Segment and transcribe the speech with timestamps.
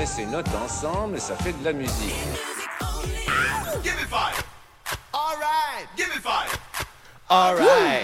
[0.00, 2.14] Met ses notes ensemble et ça fait de la musique.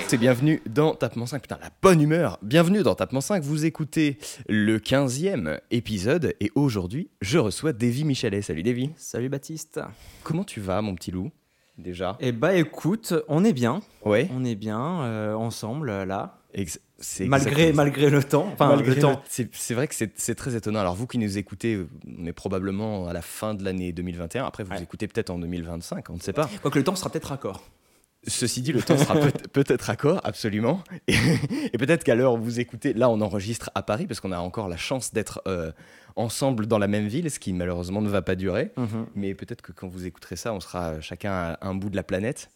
[0.06, 1.40] C'est bienvenue dans Tapement 5.
[1.40, 2.38] Putain, la bonne humeur.
[2.42, 3.42] Bienvenue dans Tapement 5.
[3.42, 8.42] Vous écoutez le 15e épisode et aujourd'hui, je reçois Davy Michelet.
[8.42, 8.90] Salut Davy.
[8.96, 9.80] Salut Baptiste.
[10.22, 11.30] Comment tu vas, mon petit loup
[11.78, 12.18] Déjà?
[12.20, 13.80] Eh bah écoute, on est bien.
[14.04, 14.28] Ouais.
[14.34, 16.40] On est bien euh, ensemble là.
[16.52, 16.80] Ex-
[17.20, 18.48] Malgré, malgré le temps.
[18.52, 19.22] Enfin, Malgré le temps.
[19.28, 20.80] C'est vrai que c'est très étonnant.
[20.80, 21.78] Alors, vous qui nous écoutez,
[22.18, 24.44] on est probablement à la fin de l'année 2021.
[24.46, 24.82] Après, vous Ouais.
[24.82, 26.48] écoutez peut-être en 2025, on ne sait pas.
[26.62, 27.62] Quoique le temps sera peut-être raccord.
[28.28, 30.82] Ceci dit, le temps sera peut- peut-être accord, absolument.
[31.06, 31.14] Et,
[31.72, 34.38] et peut-être qu'à l'heure où vous écoutez, là, on enregistre à Paris, parce qu'on a
[34.38, 35.70] encore la chance d'être euh,
[36.16, 38.72] ensemble dans la même ville, ce qui malheureusement ne va pas durer.
[38.76, 39.06] Mhm.
[39.14, 42.02] Mais peut-être que quand vous écouterez ça, on sera chacun à un bout de la
[42.02, 42.50] planète.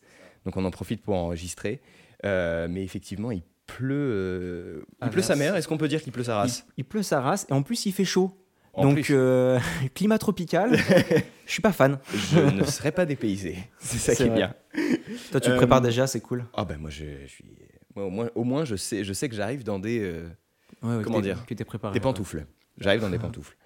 [0.44, 1.80] Donc on en profite pour enregistrer.
[2.24, 3.42] Euh, mais effectivement, il
[3.76, 3.94] pleut.
[4.12, 5.56] euh, il Ah, pleut sa mère.
[5.56, 6.66] Est-ce qu'on peut dire qu'il pleut sa race?
[6.76, 8.32] Il pleut sa race et en plus il fait chaud.
[8.72, 9.58] En Donc euh,
[9.94, 10.77] climat tropical,
[11.46, 11.98] je suis pas fan.
[12.32, 13.56] Je ne serais pas dépaysé.
[13.80, 14.54] C'est ça qui est bien.
[15.32, 16.44] Toi tu te Euh, prépares déjà, c'est cool.
[16.54, 17.44] Ah ben moi je, je suis.
[17.96, 20.00] moi, au, moins, au moins je sais, je sais que j'arrive dans des,
[20.82, 21.44] Ouais, ouais, comment que dire?
[21.46, 21.92] Que t'es préparé.
[21.92, 22.02] des ouais.
[22.02, 22.46] pantoufles.
[22.78, 23.56] J'arrive dans des pantoufles.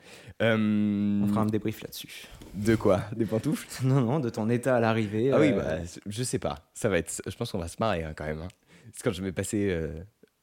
[0.42, 2.26] Euh, On fera un débrief là-dessus.
[2.54, 3.02] De quoi?
[3.14, 3.68] Des pantoufles?
[3.84, 5.30] Non, non, de ton état à l'arrivée.
[5.32, 6.68] Ah oui, euh, bah, je sais pas.
[6.74, 7.22] Ça va être.
[7.24, 8.40] Je pense qu'on va se marrer hein, quand même.
[8.40, 8.48] hein.
[8.94, 9.78] C'est quand je vais passer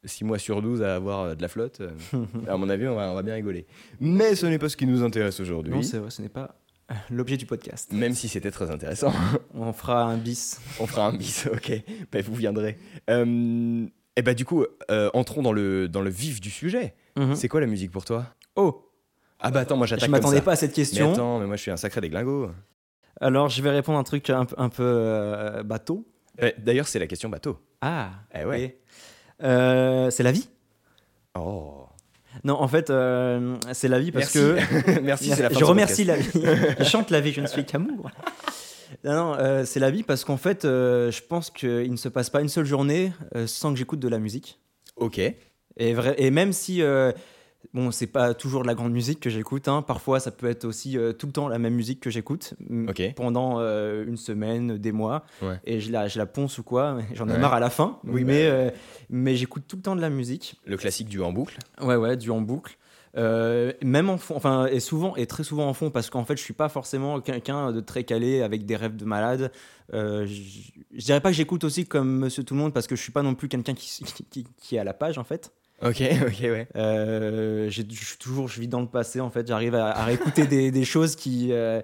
[0.03, 1.81] 6 mois sur 12 à avoir euh, de la flotte.
[1.81, 1.91] euh,
[2.47, 3.65] à mon avis, on va, on va bien rigoler.
[3.99, 5.73] Mais ce n'est pas ce qui nous intéresse aujourd'hui.
[5.73, 6.55] Non, c'est vrai, ce n'est pas
[6.91, 7.91] euh, l'objet du podcast.
[7.93, 9.13] Même si c'était très intéressant.
[9.53, 10.59] On fera un bis.
[10.79, 11.71] On fera un bis, ok.
[12.11, 12.77] Bah, vous viendrez.
[13.09, 13.85] Euh,
[14.17, 16.95] et bah du coup, euh, entrons dans le, dans le vif du sujet.
[17.17, 17.35] Mhm.
[17.35, 18.25] C'est quoi la musique pour toi?
[18.57, 18.91] Oh,
[19.39, 21.13] Ah bah attends, moi j'attaque je m'attendais pas à cette Mais question.
[21.13, 22.51] attends, mais moi je suis un sacré déglingo.
[23.21, 26.05] Alors, je vais répondre un truc un, peu- un peu euh, bateau.
[26.39, 27.59] Eh, D'ailleurs, c'est la question bateau.
[27.81, 28.61] Ah, Eh ouais.
[28.61, 28.79] et,
[29.43, 30.47] euh, c'est la vie?
[31.37, 31.85] Oh.
[32.43, 34.63] Non, en fait, euh, c'est la vie parce Merci.
[34.85, 34.99] que.
[35.01, 36.29] Merci, c'est la fin je remercie la vie.
[36.79, 38.09] je chante la vie, je ne suis qu'amour.
[39.03, 42.09] Non, non, euh, c'est la vie parce qu'en fait, euh, je pense qu'il ne se
[42.09, 44.59] passe pas une seule journée euh, sans que j'écoute de la musique.
[44.97, 45.19] Ok.
[45.19, 47.11] Et, vrai, et même si, euh,
[47.73, 50.65] bon, c'est pas toujours de la grande musique que j'écoute, hein, parfois ça peut être
[50.65, 52.53] aussi euh, tout le temps la même musique que j'écoute
[53.15, 55.59] pendant euh, une semaine, des mois, Ouais.
[55.65, 57.37] et je la, je la ponce ou quoi, j'en ai Ouais.
[57.39, 58.53] marre à la fin, Oui, mais, bah.
[58.53, 58.71] euh,
[59.09, 61.57] mais j'écoute tout le temps de la musique, Le classique du en boucle.
[61.81, 62.77] ouais, ouais, du en boucle.
[63.17, 66.37] Euh, même en fond, enfin, et souvent, et très souvent en fond, parce qu'en fait,
[66.37, 69.51] je suis pas forcément quelqu'un de très calé avec des rêves de malade.
[69.93, 70.41] Euh, je
[70.93, 73.11] je dirais pas que j'écoute aussi comme Monsieur Tout le Monde, parce que je suis
[73.11, 75.51] pas non plus quelqu'un qui, qui- qui est à la page, en fait.
[75.83, 76.67] Ok, ok, ouais.
[76.75, 79.47] Euh, j'ai- je suis toujours, je vis dans le passé en fait.
[79.47, 81.81] J'arrive à, à réécouter des, des choses qui, euh,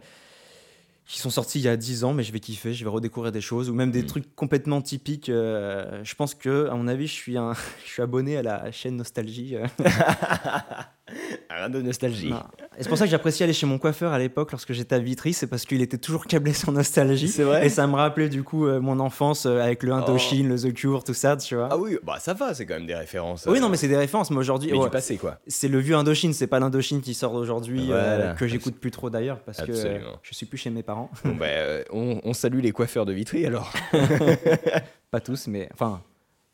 [1.08, 3.32] qui sont sorties il y a 10 ans, mais je vais kiffer, je vais redécouvrir
[3.32, 5.30] des choses ou même des trucs complètement typiques.
[5.30, 7.54] euh, je pense que, à mon avis, je suis, un,
[7.86, 9.56] je suis abonné à la chaîne Nostalgie.
[11.50, 12.30] Rien de nostalgie.
[12.30, 12.44] Non.
[12.78, 15.00] Et c'est pour ça que j'appréciais aller chez mon coiffeur à l'époque lorsque j'étais à
[15.00, 17.28] Vitry, c'est parce qu'il était toujours câblé sur Nostalgie.
[17.28, 20.50] C'est vrai Et ça me rappelait du coup euh, mon enfance euh, avec le Indochine,
[20.50, 21.70] le The Cure, tout ça, tu vois.
[21.72, 23.46] Ah oui, bah ça va, c'est quand même des références.
[23.48, 24.30] oui, euh, non, mais c'est des références.
[24.32, 25.40] Mais aujourd'hui, mais ouais, du passé, quoi.
[25.48, 28.34] c'est le vieux Indochine, c'est pas l'Indochine qui sort d'aujourd'hui, Voilà.
[28.34, 31.10] que j'écoute plus trop d'ailleurs parce que je suis plus chez mes parents.
[31.24, 31.48] Bon, bah,
[31.92, 33.74] on, on salue les coiffeurs de Vitry alors.
[35.12, 36.02] pas tous, mais enfin,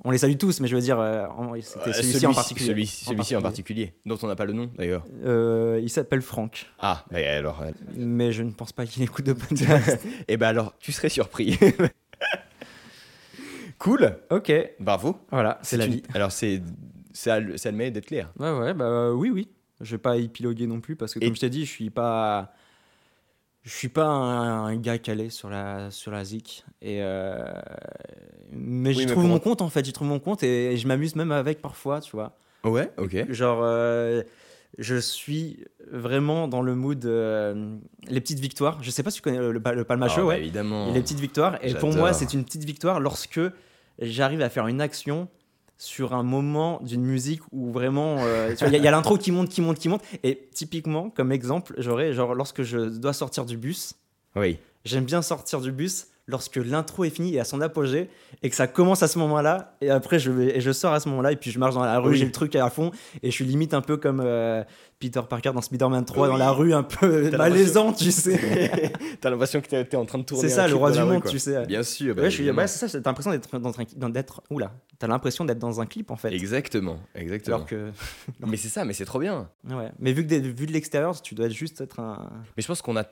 [0.04, 1.26] on les salue tous, mais je veux dire, euh,
[1.62, 2.68] c'était Euh, celui-ci en particulier.
[2.68, 5.06] Celui, celui-ci en particulier, dont on n'a pas le nom d'ailleurs.
[5.24, 7.64] Euh, il s'appelle Franck, Ah, bah alors.
[7.96, 10.02] mais je ne pense pas qu'il écoute de podcast.
[10.28, 11.58] Eh ben alors, tu serais surpris.
[13.78, 15.18] cool, ok, bravo.
[15.32, 16.04] voilà, c'est la une- vie.
[16.14, 16.62] Alors c'est
[17.12, 18.32] ça, le- ça le mérite d'être clair.
[18.40, 19.50] Ouais, ouais, bah oui, oui.
[19.82, 21.90] Je vais pas épiloguer non plus parce que, Et- comme je t'ai dit, je suis
[21.90, 22.54] pas.
[23.64, 26.66] Je suis pas un, un gars calé sur la, sur la zik.
[26.82, 27.46] Et euh,
[28.52, 31.16] mais Oui, j'y trouve mon compte en fait, j'y trouve mon compte et, je m'amuse
[31.16, 32.36] même avec parfois, tu vois.
[32.66, 33.32] Ouais, ok.
[33.32, 34.24] Genre, euh,
[34.78, 37.78] je suis vraiment dans le mood euh,
[38.08, 38.82] les petites victoires.
[38.84, 40.40] Je sais pas si tu connais le, le, le Palma Ah, Show, bah, ouais.
[40.40, 40.92] évidemment.
[40.92, 41.58] Les petites victoires.
[41.62, 43.40] Et pour moi, c'est une petite victoire lorsque
[44.00, 45.28] j'arrive à faire une action
[45.84, 49.50] sur un moment d'une musique où vraiment euh, il y a- a, l'intro qui monte,
[49.50, 50.02] qui monte, qui monte.
[50.24, 53.94] Et typiquement, comme exemple, j'aurais genre lorsque je dois sortir du bus,
[54.38, 54.58] Oui.
[54.86, 58.10] j'aime bien sortir du bus lorsque l'intro est finie et à son apogée
[58.44, 61.00] et que ça commence à ce moment-là et après je vais et je sors à
[61.02, 62.18] ce moment-là et puis je marche dans la rue Oui.
[62.18, 62.92] j'ai le truc à fond
[63.22, 64.64] et je suis limite un peu comme euh,
[65.00, 69.60] Peter Parker dans Spider-Man 3 dans la rue un peu malaisant tu sais T'as l'impression
[69.60, 70.48] que t'es en train de tourner.
[70.48, 72.16] c'est ça le roi du rue, monde tu sais Bien sûr.
[72.16, 75.44] bah, ouais, je suis, c'est ça, t'as l'impression d'être dans un, d'être, oula, t'as l'impression
[75.44, 76.32] d'être dans un clip en fait.
[76.34, 77.58] Exactement, exactement.
[77.58, 77.92] Alors que,
[78.48, 79.50] Mais c'est ça, mais c'est trop bien.
[79.70, 79.92] ouais.
[80.00, 82.30] Mais vu que vu de l'extérieur, tu dois juste être un.
[82.56, 83.04] Mais je pense qu'on a,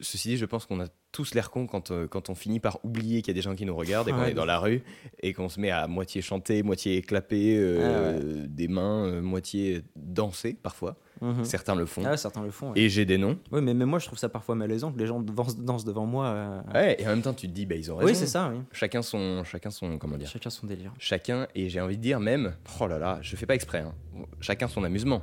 [0.00, 2.78] ceci dit, je pense qu'on a tous l'air con quand, euh, quand on finit par
[2.84, 4.30] oublier qu'il y a des gens qui nous regardent et qu'on Ouais.
[4.32, 4.82] est dans la rue
[5.22, 10.54] et qu'on se met à moitié chanter, moitié clapper euh, des mains, euh, moitié danser
[10.62, 10.96] parfois.
[11.22, 11.44] Mhm.
[11.44, 12.02] Certains le font.
[12.04, 12.72] Ah, ouais, certains le font.
[12.74, 13.38] Et j'ai des noms.
[13.50, 16.04] Oui, mais même moi, je trouve ça parfois malaisant que les gens dansent, dansent devant
[16.04, 16.62] moi.
[16.74, 18.10] Ouais, et en même temps, tu te dis, bah, ils ont raison.
[18.10, 18.50] Oui, c'est ça.
[18.54, 18.60] Oui.
[18.72, 20.92] Chacun son, chacun son, comment dire Chacun son délire.
[20.98, 23.94] Chacun, et j'ai envie de dire même, oh là là, je fais pas exprès, hein.
[24.40, 25.22] chacun son amusement.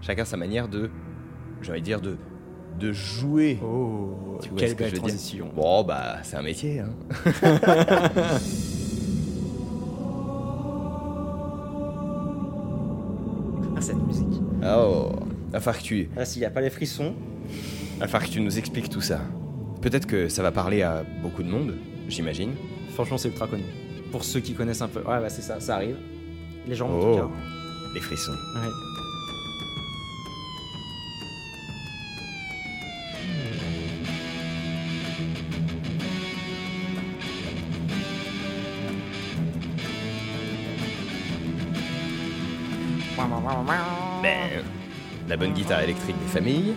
[0.00, 0.90] Chacun sa manière de,
[1.60, 2.16] j'ai envie de dire, de,
[2.78, 3.58] de jouer.
[3.62, 5.48] Oh, Tu vois quelle ce que belle je veux dire transition.
[5.54, 6.80] Bon, bah, c'est un métier.
[6.80, 6.90] Hein.
[13.76, 14.40] Ah, cette musique.
[14.64, 15.10] Oh,
[15.50, 17.14] va falloir que tu, Ah, s'il n'y a pas les frissons.
[17.98, 19.20] va falloir que tu nous expliques tout ça.
[19.80, 21.74] Peut-être que ça va parler à beaucoup de monde,
[22.08, 22.50] j'imagine.
[22.94, 23.64] Franchement, c'est ultra connu.
[24.12, 25.00] Pour ceux qui connaissent un peu.
[25.00, 25.96] Ouais, bah, c'est ça, ça arrive.
[26.66, 27.30] Les gens, en Oh, tout cas.
[27.94, 28.32] les frissons.
[28.32, 28.68] Ouais.
[44.22, 44.64] Ben,
[45.28, 46.74] la bonne guitare électrique des familles.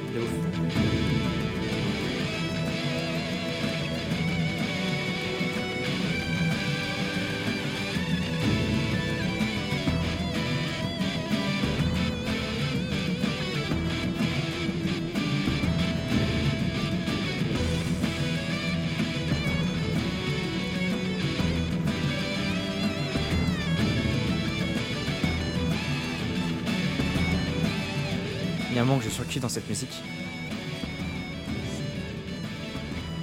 [29.39, 29.93] Dans cette musique.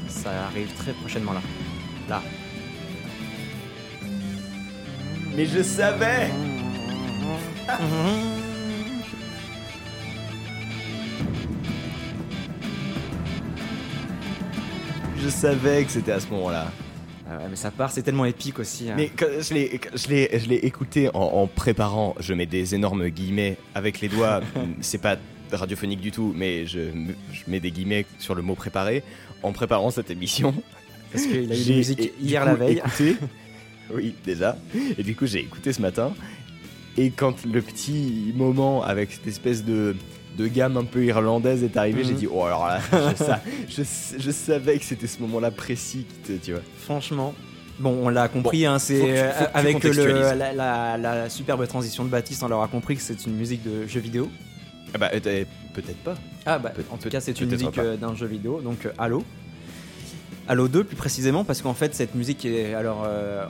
[0.09, 1.43] Ça arrive très prochainement là.
[2.09, 2.23] Là.
[5.37, 6.31] Mais je savais
[15.19, 16.67] Je savais que c'était à ce moment-là.
[17.31, 18.91] Ah ouais, mais ça part, c'est tellement épique aussi.
[18.91, 18.94] hein.
[18.97, 22.47] Mais quand je l'ai, quand je l'ai, je l'ai écouté en, en préparant, je mets
[22.47, 24.41] des énormes guillemets avec les doigts,
[24.81, 25.17] c'est pas
[25.57, 29.03] radiophonique du tout, mais je, me- je mets des guillemets sur le mot préparé.
[29.43, 30.55] En préparant cette émission,
[31.13, 32.77] Parce qu'il a eu des musiques hier la veille.
[32.79, 33.17] écouté-
[33.95, 34.57] oui, déjà.
[34.99, 36.13] Et du coup, j'ai écouté ce matin.
[36.97, 39.97] Et quand le petit moment avec cette espèce de,
[40.39, 42.09] de gamme un peu irlandaise est arrivé, Mhm.
[42.09, 46.07] j'ai dit Oh, alors là, je, sa- je- je savais que c'était ce moment-là précis,
[46.25, 46.63] qui te- tu vois.
[46.79, 47.35] Franchement.
[47.79, 52.11] Bon, on l'a compris, hein, c'est euh, avec le, la, la- la superbe transition de
[52.11, 54.31] Baptiste, on l'aura compris que c'est une musique de jeu vidéo.
[54.94, 55.44] Ah bah, euh,
[55.75, 56.14] peut-être pas.
[56.44, 59.25] Ah bah, en tout cas, c'est une musique euh, d'un jeu vidéo, donc euh, Halo.
[60.53, 62.75] Halo 2 plus précisément, parce qu'en fait, cette musique est.
[62.75, 63.47] Alors, euh,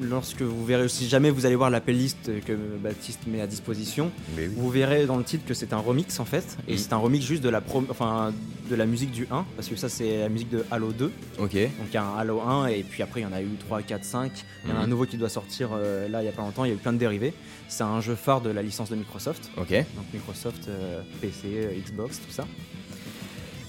[0.00, 4.12] lorsque vous verrez, si jamais vous allez voir la playlist que Baptiste met à disposition,
[4.38, 4.46] oui.
[4.56, 6.78] vous verrez dans le titre que c'est un remix en fait, et Mhm.
[6.78, 8.32] c'est un remix juste de la, pro- enfin,
[8.70, 11.10] de la musique du 1, parce que ça, c'est la musique de Halo 2.
[11.40, 11.54] Ok.
[11.54, 13.48] Donc il y a un Halo 1 et puis après il y en a eu
[13.58, 14.30] 3, 4, 5.
[14.64, 14.90] Il y en a un Mhm.
[14.90, 16.78] nouveau qui doit sortir euh, là il y a pas longtemps, il y a eu
[16.78, 17.34] plein de dérivés.
[17.66, 19.50] C'est un jeu phare de la licence de Microsoft.
[19.56, 19.70] Ok.
[19.72, 22.46] Donc Microsoft, euh, PC, Xbox, tout ça.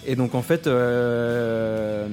[0.09, 2.07] Et donc en fait, euh,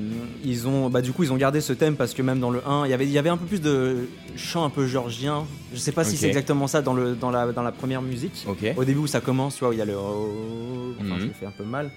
[0.44, 2.61] ils ont, bah, du coup ils ont gardé ce thème parce que même dans le
[2.66, 5.45] 1, il y avait, il y avait un peu plus de chant un peu georgien.
[5.73, 8.45] Je sais pas si c'est exactement ça dans, le, dans, la, dans la première musique.
[8.49, 8.66] Ok.
[8.76, 9.95] Au début où ça commence, tu vois, où il y a le.
[9.97, 11.21] oh, Enfin, Mhm.
[11.21, 11.90] je le fais un peu mal.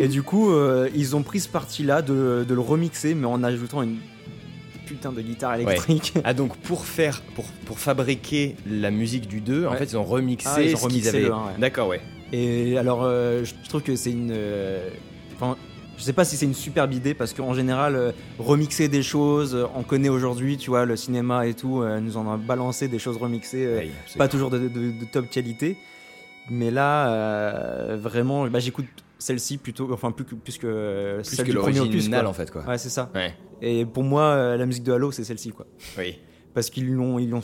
[0.00, 3.42] Et du coup, euh, ils ont pris ce parti-là de, de le remixer, mais en
[3.44, 3.96] ajoutant une
[4.86, 6.14] putain de guitare électrique.
[6.24, 10.04] Ah donc pour faire, pour, pour fabriquer la musique du 2, en fait ils ont
[10.04, 11.28] remixé Ah, ils ont ce qu'ils avaient.
[11.28, 11.34] ouais.
[11.58, 12.00] D'accord, ouais.
[12.32, 14.30] Et alors, euh, je trouve que c'est une.
[14.32, 14.88] euh,
[15.40, 15.56] Enfin,
[15.96, 19.54] je sais pas si c'est une superbe idée parce qu'en général, euh, remixer des choses,
[19.54, 22.88] euh, on connaît aujourd'hui, tu vois, le cinéma et tout, euh, nous en a balancé
[22.88, 23.66] des choses remixées,
[24.18, 25.76] pas toujours de, de- de top qualité.
[26.50, 28.86] Mais là, vraiment, bah, j'écoute
[29.18, 32.08] celle-ci plutôt, enfin, plus que, plus que plus celle que du premier opus.
[32.26, 32.62] en fait quoi.
[32.64, 33.10] Ouais, c'est ça.
[33.14, 33.34] Ouais.
[33.60, 35.66] Et pour moi, la musique de Halo, c'est celle-ci, quoi.
[35.98, 36.18] Oui.
[36.54, 37.42] Parce qu'ils l'ont, ils l'ont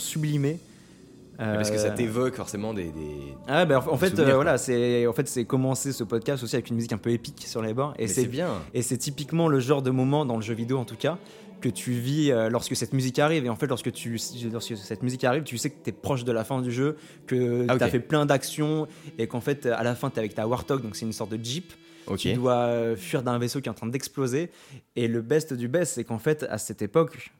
[1.38, 2.84] Parce que ça Euh, t'évoque forcément des.
[2.84, 6.54] des- Ah bah, en fait, euh, voilà, c'est en fait c'est commencer ce podcast aussi
[6.56, 8.48] avec une musique un peu épique sur les bords et c'est bien.
[8.72, 11.18] et c'est typiquement le genre de moment dans le jeu vidéo en tout cas
[11.60, 14.18] que tu vis euh, lorsque cette musique arrive et en fait lorsque tu
[14.52, 16.96] lorsque cette musique arrive, tu sais que tu es proche de la fin du jeu,
[17.26, 18.86] que Ah, tu as fait plein d'actions
[19.18, 21.30] et qu'en fait à la fin tu es avec ta Warthog donc c'est une sorte
[21.32, 21.72] de Jeep
[22.06, 22.18] Ok.
[22.18, 24.50] Tu dois fuir d'un vaisseau qui est en train d'exploser.
[24.94, 27.30] Et le best du best, c'est qu'en fait, à cette époque,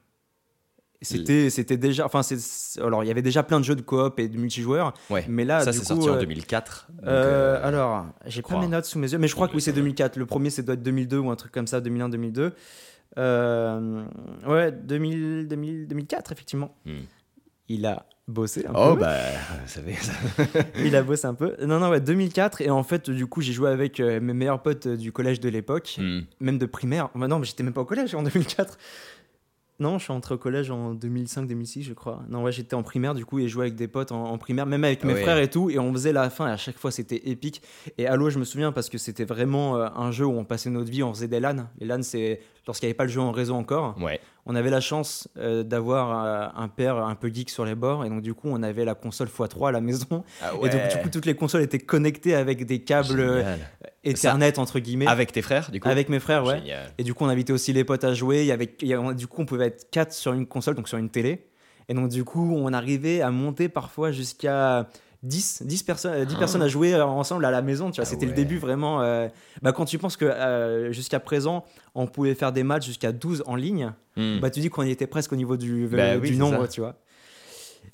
[1.01, 2.05] c'était c'était déjà.
[2.05, 4.93] Enfin, c'est- alors, il y avait déjà plein de jeux de coop et de multijoueurs.
[5.09, 5.25] Ouais.
[5.27, 6.87] Mais là, ça, c'est sorti en euh, 2004.
[6.89, 7.09] donc, euh,
[7.59, 9.73] euh, alors, j'ai pas mes notes sous mes yeux, mais je crois que oui, c'est
[9.73, 10.17] 2004.
[10.17, 12.51] Le premier, c'est doit être 2002 ou un truc comme ça, 2001-2002.
[13.17, 14.03] Euh,
[14.47, 16.75] ouais, 2000, 2000, 2004, effectivement.
[16.85, 16.99] Hmm.
[17.67, 19.01] Il a bossé un Oh, peu.
[19.01, 19.15] bah,
[19.63, 19.93] vous savez.
[19.95, 20.11] ça-
[20.83, 21.55] Il a bossé un peu.
[21.65, 22.61] Non, non, ouais, 2004.
[22.61, 25.39] Et en fait, du coup, j'ai joué avec euh, mes meilleurs potes euh, du collège
[25.39, 26.21] de l'époque, Hmm.
[26.39, 27.09] même de primaire.
[27.15, 28.77] Bah non, mais j'étais même pas au collège en 2004.
[29.79, 32.23] Non, je suis entré au collège en 2005-2006, je crois.
[32.29, 34.37] Non, ouais, j'étais en primaire, du coup, et je jouais avec des potes en, en
[34.37, 35.21] primaire, même avec mes Ouais.
[35.21, 35.69] frères et tout.
[35.69, 37.61] Et on faisait la fin, et à chaque fois, c'était épique.
[37.97, 40.69] Et Halo, je me souviens, parce que c'était vraiment euh, un jeu où on passait
[40.69, 41.67] notre vie, on faisait des LAN.
[41.79, 43.95] Les LAN, c'est lorsqu'il n'y avait pas le jeu en réseau encore.
[44.01, 44.19] Ouais.
[44.45, 46.23] On avait la chance euh, d'avoir
[46.55, 48.05] euh, un père un peu geek sur les bords.
[48.05, 50.23] Et donc, du coup, on avait la console x3 à la maison.
[50.41, 53.59] Ah Et donc, du coup, toutes les consoles étaient connectées avec des câbles euh, Génial.
[54.03, 55.07] Ethernet, entre guillemets.
[55.07, 56.59] Avec tes frères, du coup Avec mes frères, ouais.
[56.59, 56.91] Génial.
[56.97, 58.41] Et du coup, on invitait aussi les potes à jouer.
[58.41, 60.75] Il y avait, il y a- du coup, on pouvait être 4 sur une console,
[60.75, 61.47] donc sur une télé.
[61.89, 64.87] Et donc, du coup, on arrivait à monter parfois jusqu'à
[65.25, 67.91] 10, 10, personnes, 10 personnes à jouer ensemble à la maison.
[67.91, 68.31] Tu vois, Ah c'était ouais.
[68.31, 69.01] le début vraiment.
[69.01, 69.27] euh,
[69.61, 71.65] bah, quand tu penses que euh, jusqu'à présent,
[71.95, 74.39] on pouvait faire des matchs jusqu'à 12 en ligne, Hmm.
[74.39, 76.67] bah, tu dis qu'on y était presque au niveau du, Bah oui, nombre, ça.
[76.69, 76.95] tu vois.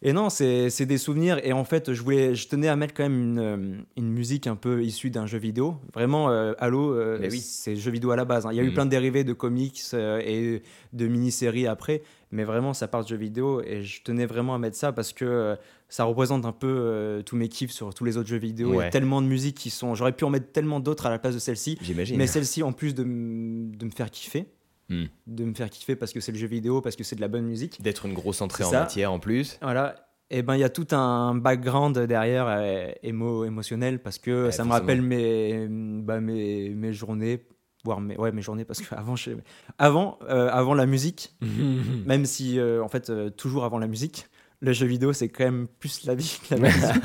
[0.03, 1.39] Et non, c'est des souvenirs.
[1.43, 4.48] Et en fait, je, voulais, je tenais à mettre quand même une, euh, une musique
[4.48, 5.75] un peu issue d'un jeu vidéo.
[5.93, 7.39] Vraiment, euh, Halo, euh, oui.
[7.39, 8.48] c'est jeu vidéo à la base.
[8.48, 8.50] hein.
[8.51, 8.74] Il y a eu Mhm.
[8.74, 12.01] plein de dérivés de comics euh, et de mini-séries après.
[12.31, 13.62] Mais vraiment, ça part de jeux vidéo.
[13.63, 15.55] Et je tenais vraiment à mettre ça parce que
[15.88, 18.74] ça représente un peu tous mes kiffs sur tous les autres jeux vidéo.
[18.74, 19.93] Il y a tellement de musiques qui sont.
[19.96, 21.77] J'aurais pu en mettre tellement d'autres à la place de celle-ci.
[21.81, 22.17] J'imagine.
[22.17, 24.46] Mais celle-ci, en plus de me faire kiffer,
[24.92, 25.06] Hmm.
[25.26, 27.30] de me faire kiffer parce que c'est le jeu vidéo, parce que c'est de la
[27.30, 27.82] bonne musique.
[27.82, 29.58] D'être une grosse entrée en matière en plus.
[29.62, 29.96] Voilà.
[30.30, 34.52] Et ben il y a tout un background derrière euh, émo, émotionnel parce que Ouais,
[34.52, 37.46] ça me rappelle mes, bah, mes, mes journées,
[37.84, 39.32] voire mes, ouais, mes journées parce que avant, je-
[39.78, 41.36] avant, euh, avant la musique,
[42.06, 44.28] même si euh, en fait euh, toujours avant la musique,
[44.62, 47.04] le jeu vidéo c'est quand même plus la vie que la musique.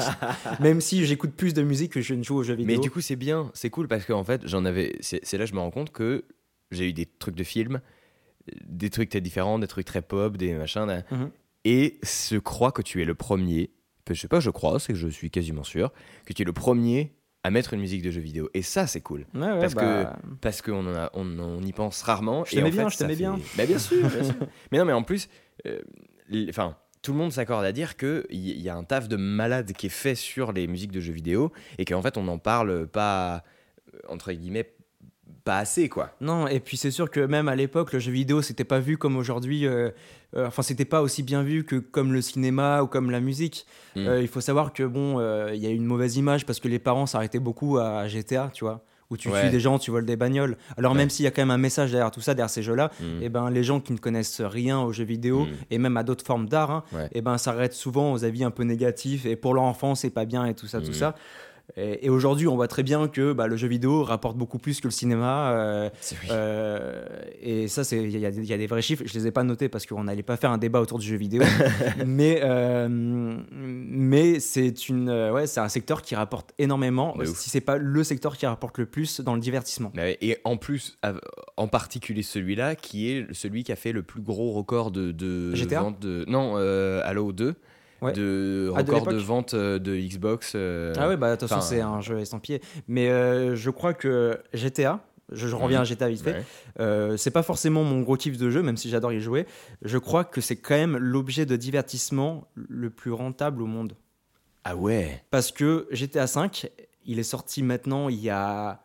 [0.60, 2.76] même si j'écoute plus de musique que je ne joue aux jeux vidéo.
[2.76, 4.96] Mais du coup, c'est bien, c'est cool parce qu'en fait, j'en avais.
[5.00, 6.24] C'est c'est là que je me rends compte que
[6.70, 7.80] j'ai eu des trucs de films,
[8.66, 11.04] des trucs très différents, des trucs très pop, des machins.
[11.10, 11.30] Mhm.
[11.64, 13.70] Et je crois que tu es le premier,
[14.04, 15.92] que je sais pas, je crois, c'est que je suis quasiment sûr,
[16.24, 18.48] que tu es le premier à mettre une musique de jeu vidéo.
[18.54, 19.26] Et ça, c'est cool.
[19.34, 22.44] Ouais, ouais, parce bah, Parce qu'on on, on y pense rarement.
[22.44, 23.38] Je t'aimais en bien, fait, je t'aimais fait- bien.
[23.56, 24.34] Bah, bien sûr, bien sûr.
[24.72, 25.28] Mais non, mais en plus,
[25.66, 25.80] euh,
[26.48, 26.76] enfin.
[27.02, 29.86] tout le monde s'accorde à dire qu'il y, y a un taf de malade qui
[29.86, 33.44] est fait sur les musiques de jeux vidéo et qu'en fait on n'en parle pas,
[33.94, 34.72] euh, entre guillemets,
[35.44, 36.10] pas assez quoi.
[36.20, 38.98] Non, et puis c'est sûr que même à l'époque, le jeu vidéo, c'était pas vu
[38.98, 39.66] comme aujourd'hui.
[39.66, 39.90] euh,
[40.36, 43.64] euh, enfin, c'était pas aussi bien vu que comme le cinéma ou comme la musique.
[43.94, 44.06] Mm.
[44.06, 45.20] Euh, il faut savoir que bon,
[45.52, 48.64] il y a une mauvaise image parce que les parents s'arrêtaient beaucoup à GTA, tu
[48.64, 49.44] vois, où tu Ouais.
[49.44, 50.56] tues des gens, tu voles des bagnoles.
[50.76, 50.98] Alors Ouais.
[50.98, 53.22] même s'il y a quand même un message derrière tout ça, derrière ces jeux-là, Mm.
[53.22, 55.48] et ben les gens qui ne connaissent rien aux jeux vidéo Mm.
[55.70, 57.08] et même à d'autres formes d'art, hein, Ouais.
[57.12, 60.24] et ben s'arrêtent souvent aux avis un peu négatifs et pour leur enfant c'est pas
[60.24, 61.14] bien et tout ça, tout ça.
[61.76, 64.80] Et, et aujourd'hui, on voit très bien que bah, le jeu vidéo rapporte beaucoup plus
[64.80, 65.50] que le cinéma.
[65.52, 65.90] euh,
[66.30, 67.04] euh,
[67.42, 69.02] et ça, il y, a des- il y a des vrais chiffres.
[69.04, 71.16] Je les ai pas notés parce qu'on n'allait pas faire un débat autour du jeu
[71.16, 71.42] vidéo.
[72.06, 77.14] mais euh, mais c'est ouais, un secteur qui rapporte énormément.
[77.24, 79.90] Si c'est pas le secteur qui rapporte le plus dans le divertissement.
[79.94, 80.98] Mais- Et en plus,
[81.56, 85.54] en particulier celui-là, qui est celui qui a fait le plus gros record de, de
[85.54, 85.80] GTA?
[85.82, 86.24] vente de.
[86.28, 87.54] Non, Halo 2.
[88.02, 88.12] Ouais.
[88.12, 90.52] De Ah, de record de, l'époque vente euh, de Xbox.
[90.54, 92.60] euh, Ah ouais, bah de toute façon, c'est un jeu estampillé.
[92.88, 95.00] Mais euh, je crois que GTA.
[95.32, 96.34] Je, je reviens à GTA vite fait.
[96.34, 96.44] ouais.
[96.78, 99.44] Euh, c'est pas forcément mon gros kiff de jeu, même si j'adore y jouer.
[99.82, 103.94] Je crois que c'est quand même l'objet de divertissement le plus rentable au monde.
[104.62, 105.24] Ah ouais.
[105.30, 106.70] Parce que GTA V,
[107.06, 108.80] il est sorti maintenant il y a,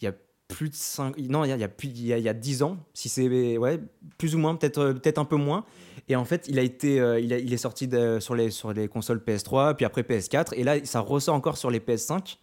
[0.00, 0.12] il y a
[0.48, 1.16] plus de 5...
[1.18, 2.62] Non, il y a, il y a, plus, il y a, il y a 10
[2.62, 3.56] ans, si c'est...
[3.56, 3.80] Ouais,
[4.18, 5.64] plus ou moins, peut-être euh, peut-être un peu moins.
[6.08, 8.50] Et en fait, il, a été, euh, il, a- il est sorti de- sur, les,
[8.50, 12.36] sur les consoles PS3, puis après PS4, et là, ça ressort encore sur les PS5.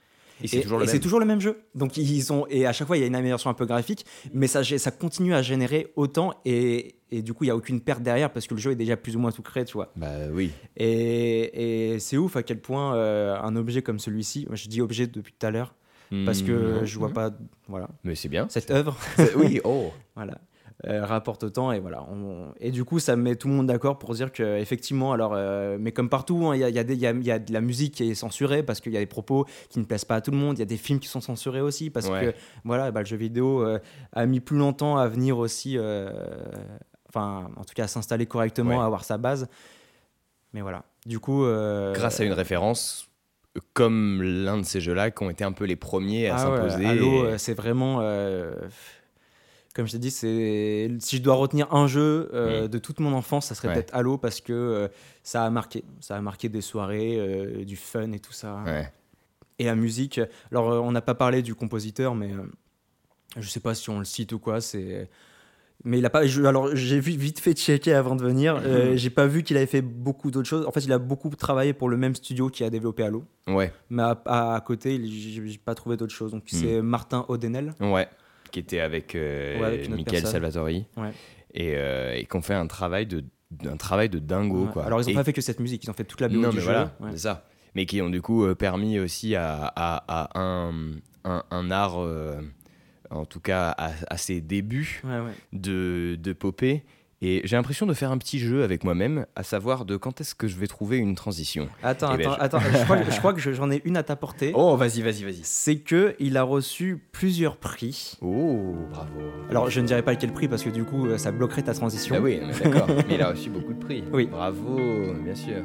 [0.44, 0.94] Et c'est toujours le même.
[0.94, 1.62] c'est toujours le même jeu.
[1.74, 4.06] Donc ils sont et à chaque fois il y a une amélioration un peu graphique,
[4.36, 7.82] mais ça ça continue à générer autant et, et du coup il y a aucune
[7.82, 9.92] perte derrière parce que le jeu est déjà plus ou moins tout créé, tu vois.
[9.96, 10.52] Bah oui.
[10.76, 14.80] Et, et c'est ouf à quel point euh, un objet comme celui-ci, moi, je dis
[14.80, 15.74] objet depuis tout à l'heure
[16.26, 16.86] parce que Mhm.
[16.86, 17.32] je vois pas
[17.68, 18.46] voilà Mais c'est bien.
[18.50, 18.96] cette œuvre
[19.36, 19.92] oui, oh.
[20.16, 20.38] voilà
[20.86, 23.98] euh, rapporte autant et voilà on- et du coup ça met tout le monde d'accord
[23.98, 27.30] pour dire que effectivement alors euh, mais comme partout hein, il y, a, y, y
[27.32, 29.86] y de la musique qui est censurée parce qu'il y a des propos qui ne
[29.86, 31.90] plaisent pas à tout le monde il y a des films qui sont censurés aussi
[31.90, 32.26] parce Ouais.
[32.32, 33.80] que voilà bah, le jeu vidéo euh,
[34.14, 35.80] a mis plus longtemps à venir aussi
[37.10, 38.82] enfin en tout cas à s'installer correctement Ouais.
[38.82, 39.48] à avoir sa base
[40.54, 41.44] mais voilà du coup
[41.94, 43.10] Grâce à une référence
[43.74, 46.86] comme l'un de ces jeux-là qui ont été un peu les premiers à Ah s'imposer.
[47.34, 48.02] Et- c'est vraiment.
[49.78, 52.68] Euh, comme je t'ai dit, c'est si je dois retenir un jeu euh, Mm.
[52.68, 53.74] de toute mon enfance, ça serait Ouais.
[53.76, 54.88] peut-être Halo parce que euh,
[55.24, 58.62] ça a marqué, ça a marqué des soirées, euh, du fun et tout ça.
[58.66, 58.92] Ouais.
[59.60, 60.20] Et la musique.
[60.52, 62.44] Alors, euh, on n'a pas parlé du compositeur, mais euh,
[63.40, 64.62] je sais pas si on le cite ou quoi.
[64.62, 65.10] C'est.
[65.84, 66.26] Mais il a pas.
[66.26, 68.60] je- alors, j'ai vite fait checker avant de venir.
[68.64, 68.98] euh, Mhm.
[68.98, 70.66] j'ai pas vu qu'il avait fait beaucoup d'autres choses.
[70.66, 73.26] En fait, il a beaucoup travaillé pour le même studio qui a développé Halo.
[73.48, 76.32] Ouais, Mais à, à- à côté, j'ai pas trouvé d'autres choses.
[76.32, 76.60] Donc, Mhm.
[76.60, 77.74] c'est Martin Odenel.
[77.80, 78.08] ouais.
[78.52, 80.32] Qui était avec, euh, Ouais, avec Michael personne.
[80.32, 80.86] Salvatori.
[80.98, 81.12] Ouais.
[81.54, 84.72] Et, euh, et qu'on fait un travail de, d'un travail de dingo, Ouais.
[84.74, 84.86] quoi.
[84.86, 86.36] Alors, ils ont Et- pas fait que cette musique, ils ont fait toute la BO
[86.36, 86.68] non, du mais jeu.
[86.68, 87.46] voilà, c'est ça.
[87.76, 90.74] Mais qui ont du coup euh, permis aussi à, à- à un,
[91.26, 92.42] un, un art, euh,
[93.10, 95.02] en tout cas à, à ses débuts,
[95.54, 96.84] de, de popper.
[97.24, 100.36] Et j'ai l'impression de faire un petit jeu avec moi-même, à savoir de quand est-ce
[100.36, 101.68] que je vais trouver une transition.
[101.82, 102.78] Attends, Eh ben, attends, je- attends.
[102.78, 104.52] Je crois, que- je crois que je- j'en ai une à t'apporter.
[104.54, 105.40] Oh, vas-y, vas-y, vas-y.
[105.42, 108.18] C'est que il a reçu plusieurs prix.
[108.22, 109.10] Oh, bravo.
[109.50, 112.14] Alors, je ne dirais pas quel prix parce que du coup, ça bloquerait ta transition.
[112.20, 112.86] Ah oui, d'accord.
[113.08, 114.04] Mais il a reçu beaucoup de prix.
[114.14, 114.28] Oui.
[114.28, 114.78] Bravo,
[115.24, 115.64] bien sûr.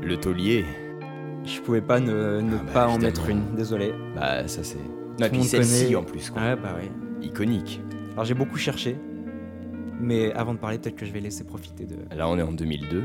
[0.00, 0.64] Le taulier.
[1.44, 3.56] Je pouvais pas ne, ne Ah bah, pas en mettre une.
[3.56, 3.92] Désolé.
[4.14, 4.76] Bah, ça c'est.
[5.18, 6.40] Non, et puis celle-ci en plus, quoi.
[6.40, 6.88] Ouais, bah oui.
[7.26, 7.80] Iconique.
[8.12, 8.96] Alors, j'ai beaucoup cherché.
[10.00, 11.96] Mais avant de parler, peut-être que je vais laisser profiter de.
[12.16, 13.04] Là, on est en 2002.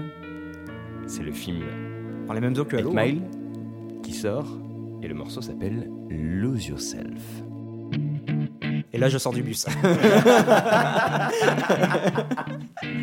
[1.05, 1.61] C'est le film
[2.27, 2.97] Dans les mêmes eaux que 8 Halo.
[2.97, 3.05] hein.
[3.05, 3.21] Mile
[4.03, 4.47] qui sort.
[5.03, 7.21] Et le morceau s'appelle Lose Yourself.
[8.93, 9.65] Et là, je sors du bus.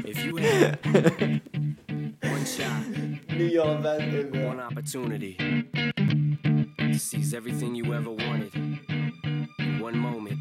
[0.06, 0.78] If you had
[2.22, 2.82] one shot,
[4.32, 5.36] one opportunity
[6.78, 8.52] to seize everything you ever wanted
[9.80, 10.38] one moment,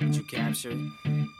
[0.00, 0.78] would you capture it?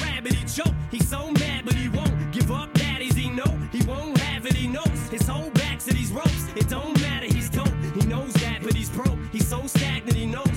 [6.55, 7.27] It don't matter.
[7.27, 7.67] He's dope.
[7.95, 9.19] He knows that, but he's broke.
[9.31, 10.17] He's so stagnant.
[10.17, 10.50] He knows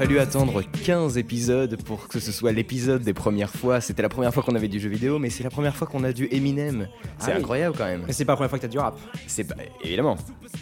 [0.00, 3.80] fallu attendre 15 épisodes pour que ce soit l'épisode des premières fois.
[3.82, 6.04] C'était la première fois qu'on avait du jeu vidéo, mais c'est la première fois qu'on
[6.04, 6.88] a du Eminem.
[7.18, 7.40] C'est Ah oui.
[7.40, 8.04] incroyable quand même.
[8.06, 8.98] Mais c'est pas la première fois que t'as du rap.
[9.26, 10.16] C'est pas- évidemment,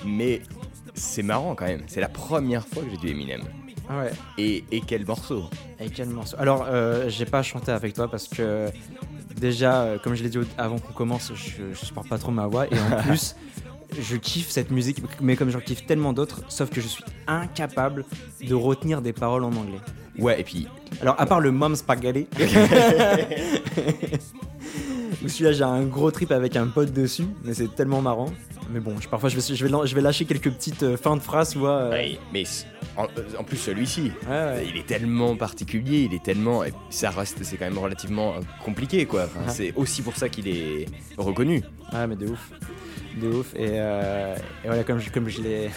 [0.05, 0.43] mais
[0.95, 1.83] c'est marrant quand même.
[1.87, 3.43] C'est la première fois que j'ai du Eminem.
[3.89, 4.11] Ah ouais.
[4.39, 5.45] Et, et quel morceau
[5.81, 8.67] Et quel morceau Alors, euh, j'ai pas chanté avec toi parce que
[9.41, 12.47] déjà, euh, comme je l'ai dit avant qu'on commence, je, je supporte pas trop ma
[12.49, 13.37] voix et en plus,
[13.99, 18.05] je kiffe cette musique, mais comme j'en kiffe tellement d'autres, sauf que je suis incapable
[18.43, 19.81] de retenir des paroles en anglais.
[20.19, 20.67] Ouais, et puis
[21.01, 22.27] Alors, à part le Mom Spaghetti,
[25.25, 28.31] où celui-là j'ai un gros trip avec un pote dessus, mais c'est tellement marrant.
[28.71, 30.97] Mais bon, je- parfois je vais, je, vais, lan- je vais lâcher quelques petites euh,
[30.99, 31.71] fins de phrases, tu vois.
[31.85, 32.67] euh, Ouais, mais c-
[32.99, 33.05] en,
[33.39, 34.67] en plus celui-ci, ouais, ouais.
[34.69, 39.07] il est tellement particulier, il est tellement, ça reste, c'est quand même relativement euh, compliqué
[39.07, 39.25] quoi.
[39.25, 39.51] Enfin, Ah.
[39.51, 41.63] C'est aussi pour ça qu'il est reconnu.
[41.95, 42.51] Ouais, mais de ouf.
[43.21, 43.55] De ouf.
[43.55, 45.71] Et, euh, et voilà, comme je, comme je l'ai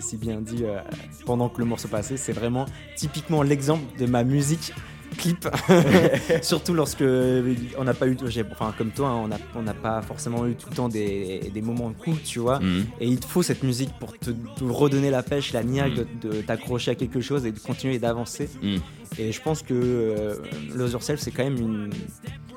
[0.00, 0.78] si bien dit euh,
[1.26, 2.66] pendant que le morceau passait, c'est vraiment
[2.96, 4.72] typiquement l'exemple de ma musique
[5.16, 5.48] clip.
[6.42, 8.16] Surtout lorsque on n'a pas eu,
[8.50, 11.92] enfin comme toi, hein, on n'a pas forcément eu tout le temps des, des moments
[11.92, 12.60] cool, tu vois.
[12.60, 12.86] Mhm.
[13.00, 16.06] Et il te faut cette musique pour te, te redonner la pêche, la niaque, de,
[16.28, 18.48] de t'accrocher à quelque chose et de continuer d'avancer.
[18.62, 18.76] Mm.
[19.18, 20.34] Et je pense que euh,
[20.74, 21.90] Lose Yourself, c'est quand même une,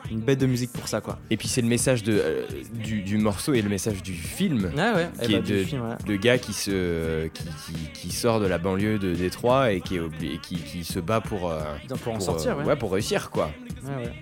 [0.09, 1.17] une bête de musique pour ça, quoi.
[1.29, 4.71] Et puis c'est le message de, euh, du, du morceau et le message du film.
[4.77, 5.95] Ah ouais, Qui eh est bah, de- film, ouais.
[6.05, 9.95] de gars qui se qui, qui- qui sort de la banlieue de Détroit et qui
[9.95, 11.61] est obli- et qui, qui se bat pour euh,
[12.03, 12.75] Pour en sortir, euh, ouais.
[12.75, 13.51] pour réussir quoi.
[13.83, 14.13] Ouais, ouais.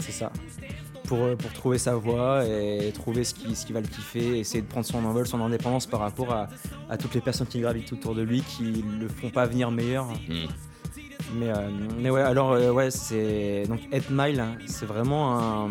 [0.00, 0.32] C'est ça.
[1.04, 4.60] Pour, pour trouver sa voie et trouver ce qui, ce qui va le kiffer, essayer
[4.60, 6.48] de prendre son envol, son indépendance par rapport à,
[6.90, 10.06] à toutes les personnes qui gravitent autour de lui qui le font pas venir meilleur.
[10.28, 10.46] Mm.
[11.34, 11.68] Mais, euh,
[12.00, 13.64] mais ouais, alors, euh, ouais, c'est.
[13.68, 15.70] Donc, 8 Mile, hein, c'est vraiment un,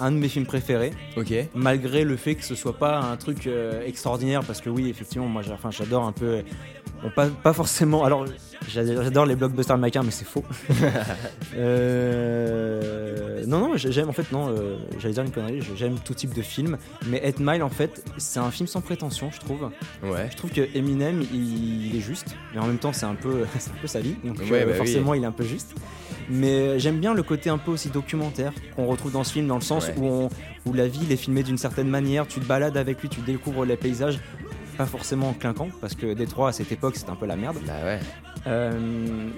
[0.00, 0.92] un de mes films préférés.
[1.16, 1.32] Ok.
[1.54, 5.26] malgré le fait que ce soit pas un truc euh, extraordinaire parce que oui effectivement
[5.26, 6.42] moi j'adore un peu
[7.02, 8.26] bon, pas, pas forcément alors
[8.68, 10.44] j'a- j'adore les blockbusters américains mais c'est faux
[11.98, 16.14] Euh, non non j'ai- j'aime en fait non euh, j'allais dire une connerie j'aime tout
[16.14, 19.70] type de film mais 8 Mile en fait c'est un film sans prétention je trouve
[20.02, 20.28] Ouais.
[20.30, 23.42] je trouve que Eminem il, il est juste mais en même temps c'est un peu
[23.54, 24.76] un peu sa vie donc Ouais, euh, bah oui.
[24.76, 25.74] forcément il est un peu juste
[26.30, 29.54] mais j'aime bien le côté un peu aussi documentaire qu'on retrouve dans ce film dans
[29.56, 29.94] le sens Ouais.
[29.98, 30.28] où on,
[30.66, 33.64] où la ville est filmée d'une certaine manière, tu te balades avec lui, tu découvres
[33.64, 34.18] les paysages,
[34.78, 37.58] pas forcément clinquants, parce que Détroit à cette époque c'était un peu la merde.
[37.66, 37.98] Bah ouais.
[38.46, 38.78] Euh,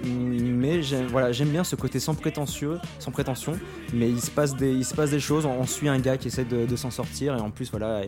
[0.05, 3.59] mais j'aime voilà, j'aime bien ce côté sans prétentieux, sans prétention,
[3.95, 6.19] mais il se passe des, il se passe des choses, on, on suit un gars
[6.19, 8.03] qui essaie de, de s'en sortir, et en plus voilà,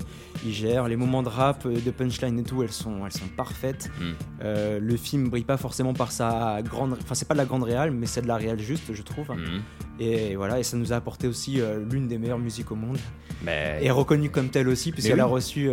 [0.44, 3.90] il gère, les moments de rap, de punchline et tout, elles sont, elles sont parfaites.
[3.98, 4.04] Mm.
[4.44, 7.64] Euh, le film brille pas forcément par sa grande, enfin c'est pas de la grande
[7.64, 9.30] réale, mais c'est de la réelle juste, je trouve.
[9.30, 9.62] Mhm.
[9.98, 12.98] Et voilà, et ça nous a apporté aussi euh, l'une des meilleures musiques au monde.
[13.42, 15.20] Mais Et reconnue comme telle aussi, puisqu'elle oui.
[15.20, 15.70] a reçu.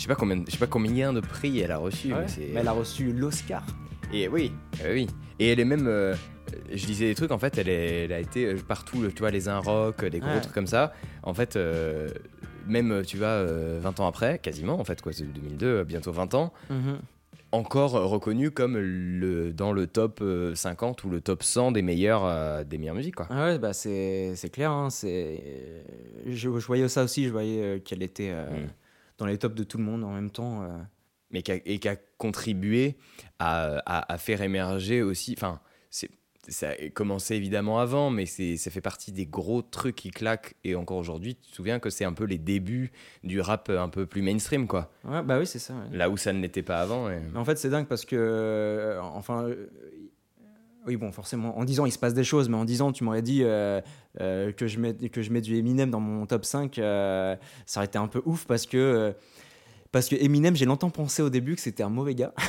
[0.00, 2.14] Je sais pas combien, je sais pas combien de prix elle a reçu.
[2.14, 3.66] ouais, mais elle a reçu l'Oscar.
[4.14, 4.50] Et oui,
[4.82, 5.06] euh, oui.
[5.38, 5.86] Et elle est même.
[5.86, 6.14] euh,
[6.72, 9.30] je disais des trucs, en fait, elle, est- elle a été euh, partout, tu vois,
[9.30, 10.40] les un rock, des gros Ouais.
[10.40, 10.94] trucs comme ça.
[11.22, 12.08] En fait, euh,
[12.66, 16.12] même, tu vois, euh, 20 ans après, quasiment, en fait, quoi, c'est 2002, euh, bientôt
[16.12, 16.50] 20 ans,
[17.52, 21.82] encore euh, reconnue comme le, dans le top euh, 50 ou le top 100 des
[21.82, 23.26] meilleurs, des meilleures musiques, quoi.
[23.28, 24.70] Ah ouais, bah c'est clair.
[24.70, 28.66] hein, je, je voyais ça aussi, je voyais qu'elle était Mm.
[29.20, 30.64] Dans les tops de tout le monde en même temps.
[30.64, 30.68] euh.
[31.30, 32.96] mais qui a, et qui a contribué
[33.38, 35.34] à, à- à faire émerger aussi.
[35.38, 35.60] Enfin,
[36.48, 40.54] ça a commencé évidemment avant, mais ça fait partie des gros trucs qui claquent.
[40.64, 42.90] Et encore aujourd'hui, tu te souviens que c'est un peu les débuts
[43.22, 44.90] du rap un peu plus mainstream, quoi.
[45.04, 45.74] Ouais, bah oui, c'est ça.
[45.74, 45.96] ouais.
[45.96, 47.08] Là où ça ne l'était pas avant.
[47.10, 49.48] et- en fait, c'est dingue parce que, euh, enfin,
[50.86, 53.22] oui, bon, forcément, en disant il se passe des choses, mais en disant tu m'aurais
[53.22, 53.80] dit euh,
[54.20, 57.86] euh, que, je mets, que je du Eminem dans mon top 5, euh, ça aurait
[57.86, 59.14] été un peu ouf parce que.
[59.90, 62.32] Euh, parce que Eminem, j'ai longtemps pensé au début que c'était un mauvais gars.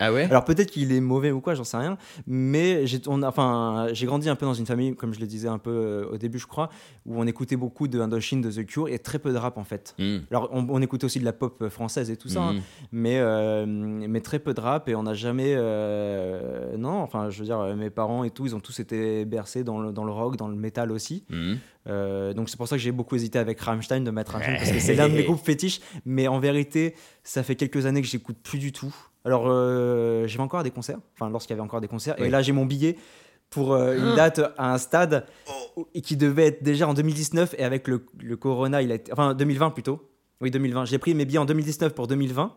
[0.00, 1.96] Ah ouais Alors peut-être qu'il est mauvais ou quoi, j'en sais rien.
[2.26, 5.70] Mais j'ai enfin, grandi un peu dans une famille, comme je le disais un peu
[5.70, 6.70] euh, au début, je crois,
[7.06, 9.62] où on écoutait beaucoup de Indochine, de The Cure et très peu de rap en
[9.62, 9.94] fait.
[10.00, 10.18] Hmm.
[10.32, 12.60] Alors on, on écoutait aussi de la pop française et tout ça, hein, Mhm.
[12.90, 15.54] mais, euh, mais très peu de rap et on n'a jamais.
[15.56, 19.62] euh, non, enfin, je veux dire, mes parents et tout, ils ont tous été bercés
[19.64, 21.24] dans le, dans le rock, dans le métal aussi.
[21.30, 21.58] Mhm.
[21.86, 24.70] Euh, donc c'est pour ça que j'ai beaucoup hésité avec Rammstein de mettre Rammstein parce
[24.72, 25.80] que c'est l'un de mes groupes fétiches.
[26.04, 28.94] Mais en vérité, ça fait quelques années que j'écoute plus du tout.
[29.24, 32.16] Alors euh, j'y vais encore des concerts, enfin lorsqu'il y avait encore des concerts.
[32.18, 32.26] Oui.
[32.26, 32.96] Et là j'ai mon billet
[33.50, 35.26] pour euh, une date à un stade
[35.76, 39.12] où- qui devait être déjà en 2019 et avec le, le Corona, il a été,
[39.12, 40.08] enfin 2020 plutôt.
[40.40, 40.84] Oui 2020.
[40.86, 42.52] J'ai pris mes billets en 2019 pour 2020.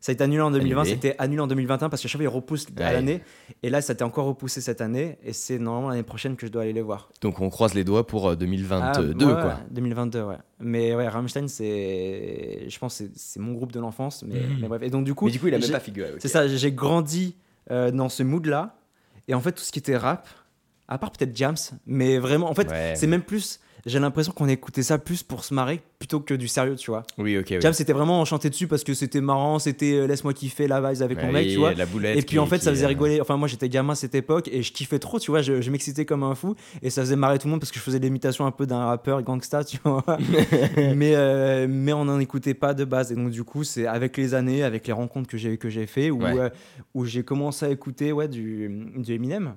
[0.00, 0.94] Ça a été annulé en 2020, Annulé.
[0.94, 2.92] c'était annulé en 2021 parce que chaque fois il repousse à Ouais.
[2.92, 3.22] l'année.
[3.62, 6.46] Et là ça a été encore repoussé cette année et c'est normalement l'année prochaine que
[6.46, 7.08] je dois aller les voir.
[7.22, 9.44] Donc on croise les doigts pour euh, 2022, Ah, ouais, quoi.
[9.46, 10.36] ouais, 2022, ouais.
[10.60, 12.66] Mais ouais, Rammstein, c'est.
[12.68, 14.22] Je pense que c'est- c'est mon groupe de l'enfance.
[14.26, 14.82] Mais, mais bref.
[14.82, 15.26] Et donc, du coup.
[15.26, 16.12] Mais du coup, il a même pas figuré.
[16.18, 17.36] C'est ça, j'ai grandi
[17.70, 18.76] euh, dans ce mood-là.
[19.28, 20.28] Et en fait, tout ce qui était rap,
[20.88, 21.56] à part peut-être Jams,
[21.86, 22.94] mais vraiment, en fait, Ouais.
[22.96, 23.58] c'est même plus.
[23.86, 27.04] J'ai l'impression qu'on écoutait ça plus pour se marrer plutôt que du sérieux, tu vois.
[27.18, 27.46] Oui, ok.
[27.52, 27.56] oui.
[27.60, 31.02] Jams, c'était vraiment enchanté dessus parce que c'était marrant, c'était euh, laisse-moi kiffer la vibes
[31.02, 31.72] avec mon Ouais, mec, oui, tu vois.
[31.72, 33.20] La boulette Et puis qui- en fait, ça faisait euh, rigoler.
[33.20, 35.40] Enfin, moi j'étais gamin à cette époque et je kiffais trop, tu vois.
[35.40, 37.78] Je, je m'excitais comme un fou et ça faisait marrer tout le monde parce que
[37.78, 40.04] je faisais l'imitation un peu d'un rappeur gangsta, tu vois.
[40.76, 43.12] mais, euh, mais on n'en écoutait pas de base.
[43.12, 45.86] Et donc, du coup, c'est avec les années, avec les rencontres que j'ai que j'ai
[45.86, 46.38] fait où, Ouais.
[46.38, 46.48] euh,
[46.94, 49.54] où j'ai commencé à écouter ouais, du, du Eminem.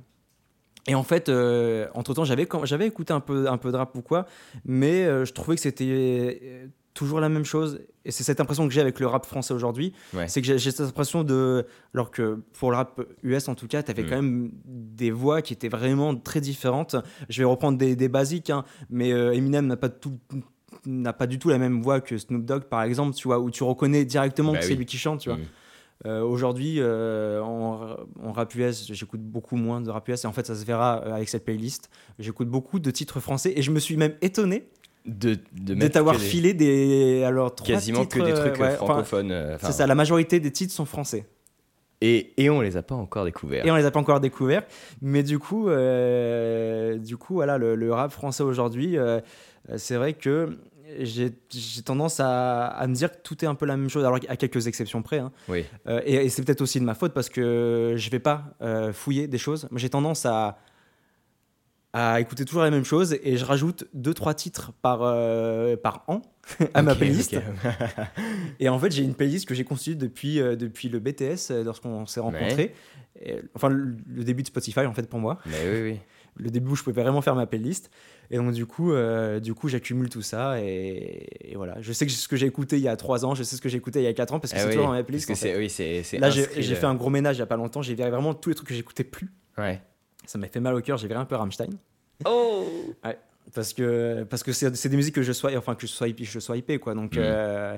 [0.89, 1.29] Et en fait,
[1.93, 4.25] entre temps, j'avais j'avais écouté un peu, un peu de rap ou quoi,
[4.65, 5.85] mais euh, je trouvais que c'était
[6.43, 7.79] euh, toujours la même chose.
[8.05, 9.93] Et c'est cette impression que j'ai avec le rap français aujourd'hui.
[10.15, 10.27] Ouais.
[10.27, 11.67] C'est que j'ai cette impression de.
[11.93, 14.09] Alors que pour le rap US, en tout cas, tu avais Mm.
[14.09, 16.95] quand même des voix qui étaient vraiment très différentes.
[17.29, 20.17] Je vais reprendre des, des basiques, hein, mais euh, Eminem n'a pas tout
[20.87, 23.51] n'a pas du tout la même voix que Snoop Dogg par exemple tu vois où
[23.51, 25.45] tu reconnais directement Bah que c'est lui qui chante tu vois Mm.
[26.05, 30.31] Euh, Aujourd'hui, euh, en, en rap US, j'écoute beaucoup moins de rap US et en
[30.31, 31.89] fait, ça se verra euh, avec cette playlist.
[32.19, 34.69] J'écoute beaucoup de titres français et je me suis même étonné
[35.05, 39.31] de, de, t'avoir filé des alors trois quasiment titres, que des trucs euh, ouais, francophones.
[39.55, 41.25] enfin, C'est ça, la majorité des titres sont français
[42.01, 43.65] Et, et on les a pas encore découverts.
[43.65, 44.63] et on les a pas encore découverts.
[45.01, 49.19] Mais du coup, euh, du coup, voilà, le, le rap français aujourd'hui, euh,
[49.77, 50.57] c'est vrai que
[50.99, 51.31] j'ai
[51.85, 54.35] tendance à, à me dire que tout est un peu la même chose, alors à
[54.37, 55.19] quelques exceptions près.
[55.19, 55.31] hein.
[55.47, 55.65] Oui.
[55.87, 58.91] Euh, et, et c'est peut-être aussi de ma faute parce que je vais pas euh,
[58.93, 59.67] fouiller des choses.
[59.71, 60.57] Moi, j'ai tendance à
[61.91, 66.03] à écouter toujours la même chose et je rajoute deux trois titres par euh, par
[66.07, 66.21] an
[66.75, 67.35] à ma playlist.
[68.59, 72.05] Et en fait, j'ai une playlist que j'ai conçue depuis euh, depuis le BTS lorsqu'on
[72.05, 72.75] s'est rencontrés.
[73.19, 75.99] Et, Enfin, le, le début de Spotify en fait pour moi, Mais oui, oui.
[76.39, 77.91] Le début où je pouvais vraiment faire ma playlist.
[78.31, 81.75] Et donc du coup, euh, du coup, j'accumule tout ça et, et voilà.
[81.81, 83.61] Je sais que ce que j'ai écouté il y a trois ans, je sais ce
[83.61, 84.93] que j'ai écouté il y a quatre ans parce que Ah c'est oui, toujours dans
[84.93, 85.29] ma playlist.
[85.29, 85.57] en fait.
[85.57, 87.81] oui, c'est Là, j'ai fait un gros ménage il y a pas longtemps.
[87.81, 89.29] J'ai viré vraiment tous les trucs que j'écoutais plus.
[89.57, 89.81] Ouais.
[90.25, 90.97] Ça m'a fait mal au cœur.
[90.97, 91.69] J'ai viré un peu Rammstein.
[92.25, 92.65] Oh
[93.55, 96.07] parce que parce que c'est c'est des musiques que je sois enfin que je sois
[96.15, 97.19] je sois hypé quoi donc Mm.
[97.19, 97.77] euh,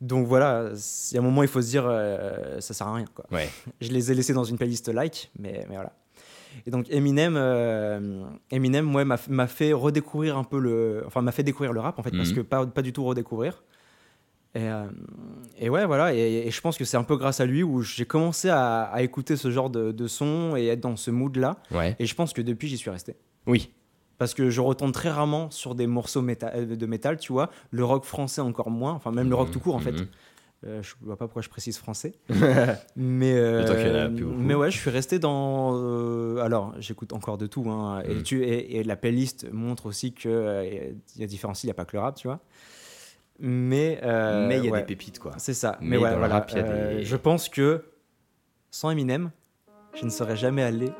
[0.00, 2.94] donc voilà il y a un moment il faut se dire euh, ça sert à
[2.96, 3.48] rien quoi Ouais.
[3.80, 5.92] je les ai laissés dans une playlist like mais mais voilà
[6.66, 11.42] et donc Eminem euh, Eminem ouais m'a fait redécouvrir un peu le enfin m'a fait
[11.42, 12.36] découvrir le rap en fait parce Mhm.
[12.36, 13.62] que pas pas du tout redécouvrir
[14.54, 14.86] et, euh,
[15.58, 17.82] et ouais voilà et, et je pense que c'est un peu grâce à lui où
[17.82, 21.36] j'ai commencé à, à écouter ce genre de, de son et être dans ce mood
[21.36, 21.94] là Ouais.
[21.98, 23.14] et je pense que depuis j'y suis resté
[23.46, 23.70] Oui.
[24.16, 27.50] parce que je retombe très rarement sur des morceaux méta- euh, de métal, tu vois.
[27.70, 29.94] Le rock français encore moins, enfin même le rock tout court en fait.
[30.66, 32.14] Euh, je vois pas pourquoi je précise français.
[32.96, 34.38] mais euh, D'autant qu'il y en a plus beaucoup.
[34.40, 35.76] mais ouais, je suis resté dans.
[35.80, 40.12] euh, alors, j'écoute encore de tout, hein, et, tu, et, et la playlist montre aussi
[40.14, 40.64] que euh,
[41.14, 42.40] il y a différents styles, il y a pas que le rap, tu vois.
[43.38, 45.30] Mais euh, Mais il y a ouais, des pépites, quoi.
[45.38, 45.78] C'est ça.
[45.80, 47.84] Mais Mais, ouais, dans le voilà, rap, il y a euh, des- Je pense que
[48.72, 49.30] sans Eminem,
[49.94, 50.90] je ne serais jamais allé.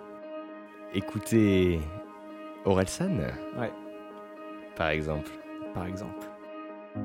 [0.94, 1.80] Écoutez
[2.64, 3.18] Orelsan,
[3.58, 3.72] Ouais,
[4.76, 5.30] par exemple.
[5.74, 6.26] par exemple.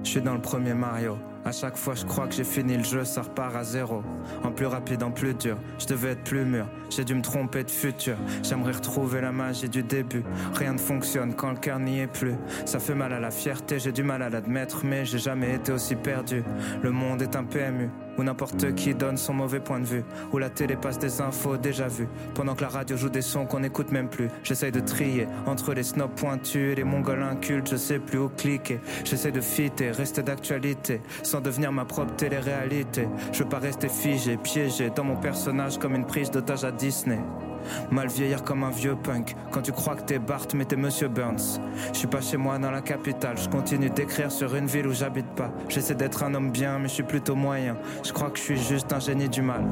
[0.03, 1.17] Je suis dans le premier Mario.
[1.45, 4.01] À chaque fois, je crois que j'ai fini le jeu, ça repart à zéro.
[4.43, 5.58] En plus rapide, en plus dur.
[5.77, 6.65] Je devais être plus mûr.
[6.89, 8.15] J'ai dû me tromper de futur.
[8.43, 10.23] J'aimerais retrouver la magie du début.
[10.53, 12.36] Rien ne fonctionne quand le cœur n'y est plus.
[12.65, 15.73] Ça fait mal à la fierté, j'ai du mal à l'admettre, mais j'ai jamais été
[15.73, 16.43] aussi perdu.
[16.82, 17.89] Le monde est un PMU.
[18.15, 20.03] Où n'importe qui donne son mauvais point de vue.
[20.32, 22.08] Où la télé passe des infos déjà vues.
[22.36, 24.27] Pendant que la radio joue des sons qu'on n'écoute même plus.
[24.43, 27.71] J'essaye de trier entre les snobs pointus et les mongols incultes.
[27.71, 28.79] Je sais plus où cliquer.
[29.03, 31.01] J'essaie de fitter, rester d'actualité.
[31.34, 33.08] Sans devenir ma propre télé-réalité.
[33.32, 37.17] Je veux pas rester figé, piégé dans mon personnage comme une prise d'otage à Disney.
[37.91, 39.36] Mal vieillir comme un vieux punk.
[39.52, 41.60] Quand tu crois que t'es Bart, mais t'es Monsieur Burns.
[41.91, 43.38] Je suis pas chez moi dans la capitale.
[43.38, 45.52] Je continue d'écrire sur une ville où j'habite pas.
[45.69, 47.76] J'essaie d'être un homme bien, mais je suis plutôt moyen.
[48.04, 49.63] Je crois que je suis juste un génie du mal.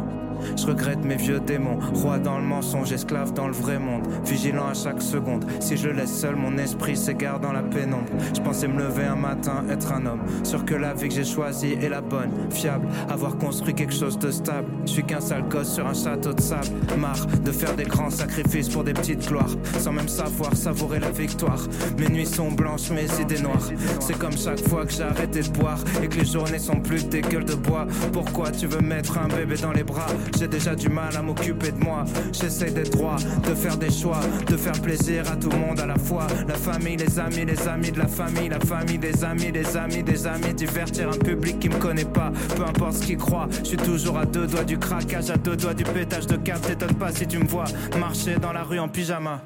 [0.58, 1.80] Je regrette mes vieux démons.
[1.94, 4.08] Roi dans le mensonge, esclave dans le vrai monde.
[4.26, 5.46] Vigilant à chaque seconde.
[5.60, 8.12] Si je laisse seul, mon esprit s'égare dans la pénombre.
[8.36, 10.22] Je pensais me lever un matin, être un homme.
[10.44, 12.32] Sûr que la vie que j'ai choisie est la bonne.
[12.50, 14.68] Fiable, avoir construit quelque chose de stable.
[14.86, 16.68] Je suis qu'un sale gosse sur un château de sable.
[16.98, 19.56] Marre de faire grands sacrifices pour des petites gloires.
[19.80, 21.60] Sans même savoir savourer la victoire.
[21.98, 23.70] Mes nuits sont blanches, mes idées noires.
[24.00, 25.80] C'est comme chaque fois que j'ai arrêté de boire.
[26.04, 27.88] Et que les journées sont plus des gueules de bois.
[28.12, 30.08] Pourquoi tu veux mettre un bébé dans les bras?
[30.38, 32.06] J'ai déjà du mal à m'occuper de moi.
[32.32, 33.18] J'essaie d'être droit,
[33.48, 36.28] de faire des choix, de faire plaisir à tout le monde à la fois.
[36.48, 40.04] La famille, les amis, les amis de la famille, la famille, des amis, des amis,
[40.04, 40.54] des amis.
[40.54, 43.48] Divertir un public qui me connaît pas, peu importe ce qu'il croit.
[43.64, 46.62] Je suis toujours à deux doigts du craquage, à deux doigts du pétage de câble.
[46.62, 47.66] T'étonnes pas si tu me vois
[47.98, 49.42] marcher dans la rue en pyjama.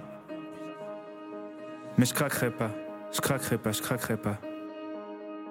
[1.98, 2.72] Mais je craquerai pas,
[3.14, 4.38] je craquerai pas, je craquerai pas.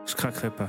[0.06, 0.68] Je craquerai pas.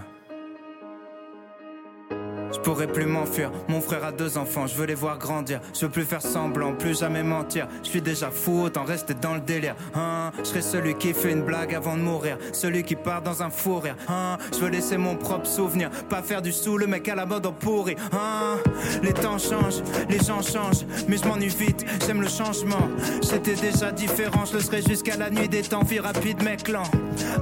[2.55, 5.81] Je pourrais plus m'enfuir, mon frère a deux enfants, je veux les voir grandir, je
[5.81, 9.41] veux plus faire semblant, plus jamais mentir, je suis déjà fou, autant rester dans le
[9.41, 13.21] délire, hein, je serai celui qui fait une blague avant de mourir, celui qui part
[13.21, 16.77] dans un fou rire, hein, je veux laisser mon propre souvenir, pas faire du sous,
[16.77, 18.57] le mec à la mode en pourri, hein,
[19.03, 22.87] les temps changent, les gens changent, mais je m'ennuie vite, j'aime le changement,
[23.21, 26.89] j'étais déjà différent, je le serai jusqu'à la nuit des temps, vie rapide mec lent,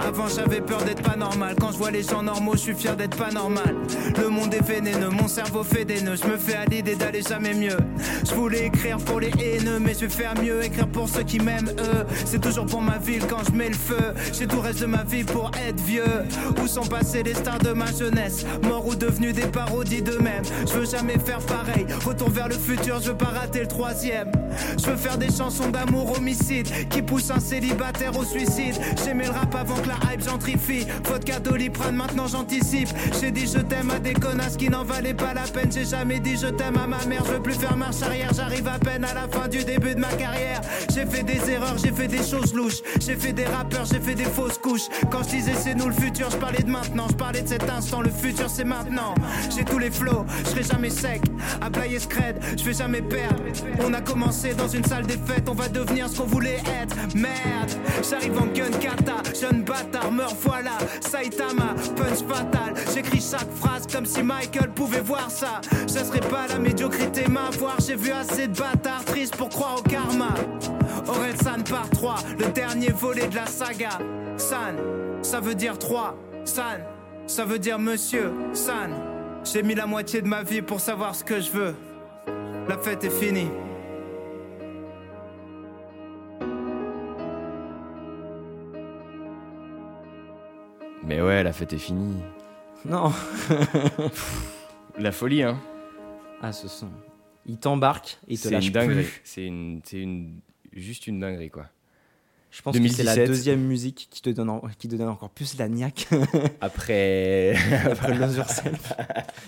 [0.01, 2.97] avant j'avais peur d'être pas normal, quand je vois les gens normaux, je suis fier
[2.97, 3.75] d'être pas normal,
[4.17, 7.21] le monde est vénéneux, mon cerveau fait des nœuds, je me fais à l'idée d'aller
[7.21, 7.77] jamais mieux.
[8.27, 11.39] Je voulais écrire pour les haineux, mais je vais faire mieux, écrire pour ceux qui
[11.39, 12.05] m'aiment eux.
[12.25, 14.13] C'est toujours pour ma ville quand je mets le feu.
[14.31, 16.23] J'ai tout le reste de ma vie pour être vieux.
[16.61, 18.45] Où sont passés les stars de ma jeunesse?
[18.63, 20.43] Morts ou devenus des parodies d'eux-mêmes.
[20.67, 21.85] Je veux jamais faire pareil.
[22.05, 24.31] Retour vers le futur, je veux pas rater le troisième.
[24.77, 28.75] Je veux faire des chansons d'amour homicide qui poussent un célibataire au suicide.
[29.03, 30.85] J'aimais le rap avant que la hype gentrifie.
[31.03, 32.89] Vodka doliprane, maintenant j'anticipe.
[33.19, 35.71] J'ai dit je t'aime à des connasses qui n'en valait pas la peine.
[35.71, 37.23] J'ai jamais dit je t'aime à ma mère.
[37.25, 38.31] Je veux plus faire marche arrière.
[38.35, 40.61] J'arrive à peine à la fin du début de ma carrière.
[40.93, 42.81] J'ai fait des erreurs, j'ai fait des choses louches.
[42.99, 44.87] J'ai fait des rappeurs, j'ai fait des fausses couches.
[45.11, 47.07] Quand je disais c'est nous le futur, je parlais de maintenant.
[47.09, 48.01] Je parlais de cet instant.
[48.01, 49.15] Le futur c'est maintenant.
[49.55, 51.21] J'ai tous les flots, je serai jamais sec.
[51.61, 53.43] À player scred, je vais jamais perdre.
[53.85, 55.47] On a commencé dans une salle des fêtes.
[55.49, 56.95] On va devenir ce qu'on voulait être.
[57.15, 57.71] Merde,
[58.09, 59.21] j'arrive en gun kata.
[59.39, 60.77] Jeune bâtard, meurs voilà.
[61.01, 62.73] Saitama, punch fatal.
[62.93, 65.61] J'écris chaque phrase comme si Michael pouvait voir ça.
[65.83, 67.77] Je serais pas la médiocrité m'avoir.
[67.79, 70.33] J'ai vu assez de bâtards tristes pour croire au karma.
[71.07, 73.99] Orelsan San par 3, le dernier volet de la saga.
[74.37, 74.77] San,
[75.21, 76.15] ça veut dire 3.
[76.45, 76.81] San,
[77.27, 78.31] ça veut dire monsieur.
[78.53, 78.91] San,
[79.43, 81.75] j'ai mis la moitié de ma vie pour savoir ce que je veux.
[82.67, 83.49] La fête est finie.
[91.05, 92.21] Mais ouais, la fête est finie.
[92.85, 93.11] Non.
[94.97, 95.59] La folie, hein.
[96.41, 96.89] Ah, ce son.
[97.45, 99.03] Il t'embarque, il te C'est lâche une dinguerie.
[99.03, 99.21] plus.
[99.23, 100.39] C'est une, c'est une,
[100.71, 101.65] juste une dinguerie, quoi.
[102.51, 103.27] Je pense que c'est la 2017.
[103.27, 106.07] deuxième musique qui te donne, en- qui te donne encore plus la niaque
[106.61, 107.55] Après.
[107.85, 108.93] après Lose Yourself.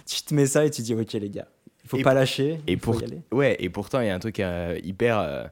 [0.08, 1.48] tu te mets ça et tu dis, ok les gars,
[1.84, 3.02] il faut Et- pas lâcher, Et, il faut pour...
[3.02, 3.22] y aller.
[3.32, 5.46] ouais, et pourtant, il y a un truc euh, hyper euh,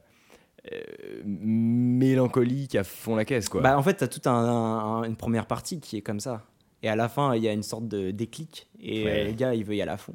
[0.72, 0.80] euh,
[1.24, 3.60] mélancolique à fond la caisse, quoi.
[3.60, 6.42] Bah, en fait, tu as toute un- un- une première partie qui est comme ça.
[6.84, 8.68] Et à la fin, il y a une sorte de déclic.
[8.78, 9.10] Et Ouais.
[9.10, 10.14] euh, les gars, il veut y aller à fond.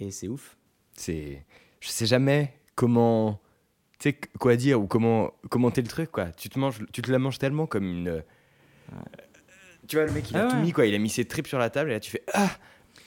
[0.00, 0.56] Et c'est ouf.
[0.96, 1.44] C'est,
[1.80, 3.38] je sais jamais comment,
[3.98, 6.26] tu sais quoi dire ou comment commenter le truc quoi.
[6.32, 8.22] Tu te manges, tu te la manges tellement comme une.
[9.86, 10.62] Tu vois le mec il a Ah tout ouais.
[10.62, 12.50] mis quoi, il a mis ses tripes sur la table et là tu fais ah.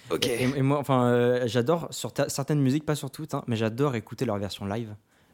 [0.09, 0.27] Ok.
[0.27, 3.55] Et, et moi, enfin, euh, j'adore sur ta- certaines musiques, pas sur toutes, hein, mais
[3.55, 4.93] j'adore écouter leur version live.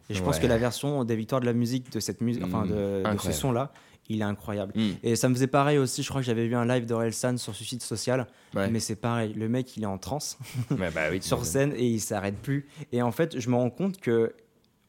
[0.09, 0.43] Et je pense Ouais.
[0.43, 3.07] que la version des victoires de la musique de cette musique, enfin de, de ce
[3.07, 3.33] incroyable.
[3.41, 3.73] son-là,
[4.09, 4.73] il est incroyable.
[4.75, 6.03] Hmm, Et ça me faisait pareil aussi.
[6.03, 8.69] Je crois que j'avais vu un live d'Orelsan sur Suicide Social, ouais.
[8.69, 9.33] mais c'est pareil.
[9.33, 10.37] Le mec, il est en transe.
[10.71, 11.21] Bah oui.
[11.21, 12.67] sur scène et il s'arrête plus.
[12.91, 14.33] Et en fait, je me rends compte que,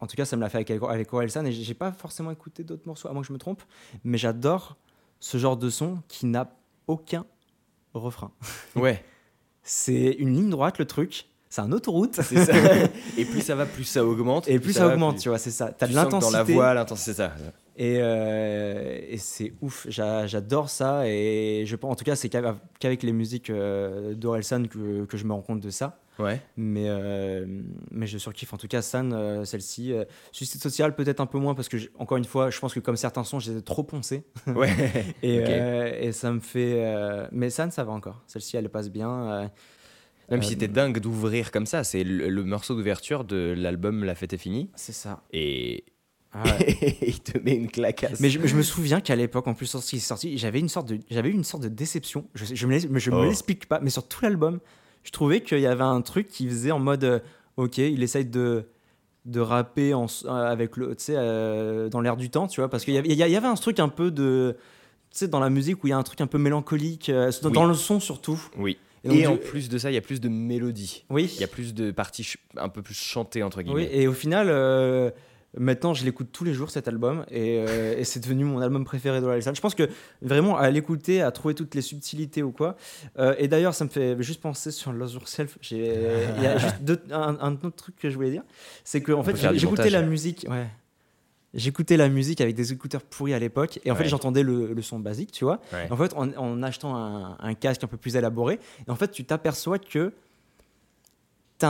[0.01, 2.63] en tout cas, ça me l'a fait avec, avec Orelsan et j'ai pas forcément écouté
[2.65, 3.63] d'autres morceaux, à moins que je me trompe,
[4.05, 4.77] mais j'adore
[5.21, 6.51] ce genre de son qui n'a
[6.87, 7.25] aucun
[7.95, 8.31] refrain.
[8.77, 9.03] Ouais.
[9.63, 11.27] C'est une ligne droite, le truc.
[11.51, 12.15] C'est un autoroute.
[12.15, 12.23] Ça.
[13.19, 14.49] et plus ça va, plus ça augmente.
[14.49, 15.73] Et plus ça, va, augmente, plus- tu vois, c'est ça.
[15.73, 16.33] T'as de l'intensité.
[16.33, 17.33] Dans la voix, l'intensité, c'est ça.
[17.81, 21.09] Et, euh, et c'est ouf, J'a- j'adore ça.
[21.09, 25.25] Et je pense, en tout cas, c'est qu'avec les musiques euh, d'Orelsan que, que je
[25.25, 26.01] me rends compte de ça.
[26.19, 26.41] Ouais.
[26.57, 27.47] Mais, euh,
[27.93, 28.53] mais je surkiffe.
[28.53, 29.95] En tout cas, San, celle-ci.
[30.33, 32.81] Suicide Social, peut-être un peu moins, parce que, j'ai- encore une fois, je pense que
[32.81, 34.25] comme certains sons, je les ai trop poncés.
[34.49, 34.71] Ouais.
[35.23, 36.85] Et, euh, et ça me fait.
[37.31, 38.23] Mais San, ça va encore.
[38.27, 39.49] Celle-ci, elle passe bien.
[40.31, 44.17] Même si c'était dingue d'ouvrir comme ça, c'est le, le morceau d'ouverture de l'album La
[44.17, 44.69] fête est finie.
[44.75, 45.23] c'est ça.
[45.33, 45.85] Et
[46.33, 46.97] Ah ouais.
[47.03, 48.21] il te met une clacasse.
[48.21, 50.89] Mais je, je me souviens qu'à l'époque, en plus, lorsqu'il est sorti, j'avais une sorte
[50.89, 52.27] de, j'avais eu une sorte de déception.
[52.35, 53.25] Je, je me, l'ai- je me Oh.
[53.25, 54.61] l'explique pas, mais sur tout l'album,
[55.05, 57.19] je trouvais qu'il y avait un truc qui faisait en mode, euh,
[57.57, 58.67] ok, il essaye de
[59.25, 62.95] de rapper en, euh, avec le, euh, dans l'air du temps, tu vois, parce qu'il
[62.95, 64.57] y avait, y un truc un peu de,
[65.11, 67.31] tu sais, dans la musique où il y a un truc un peu mélancolique, euh,
[67.43, 67.55] dans, Oui.
[67.55, 68.41] dans le son surtout.
[68.57, 68.79] Oui.
[69.05, 71.05] Et donc, Et du- en plus de ça, il y a plus de mélodie.
[71.11, 71.31] Oui.
[71.35, 73.91] Il y a plus de parties un peu plus chantées, entre Oui, guillemets.
[73.93, 75.11] et au final, euh,
[75.59, 78.85] maintenant, je l'écoute tous les jours cet album et, euh, et c'est devenu mon album
[78.85, 79.55] préféré de Orelsan.
[79.55, 79.89] Je pense que
[80.23, 82.77] vraiment à l'écouter, à trouver toutes les subtilités ou quoi.
[83.19, 85.59] Euh, et d'ailleurs, ça me fait juste penser sur Lose Yourself.
[85.71, 88.43] Il y a juste deux- un, un autre truc que je voulais dire,
[88.85, 90.47] c'est que en fait, j'écoutais la musique.
[90.49, 90.67] Ouais.
[91.55, 94.83] J'écoutais la musique avec des écouteurs pourris à l'époque et en fait j'entendais le, le
[94.83, 95.61] son basique, tu vois.
[95.73, 95.89] Ouais.
[95.91, 99.11] En fait, en, en achetant un, un casque un peu plus élaboré, et en fait,
[99.11, 100.13] tu t'aperçois que
[101.59, 101.67] t'as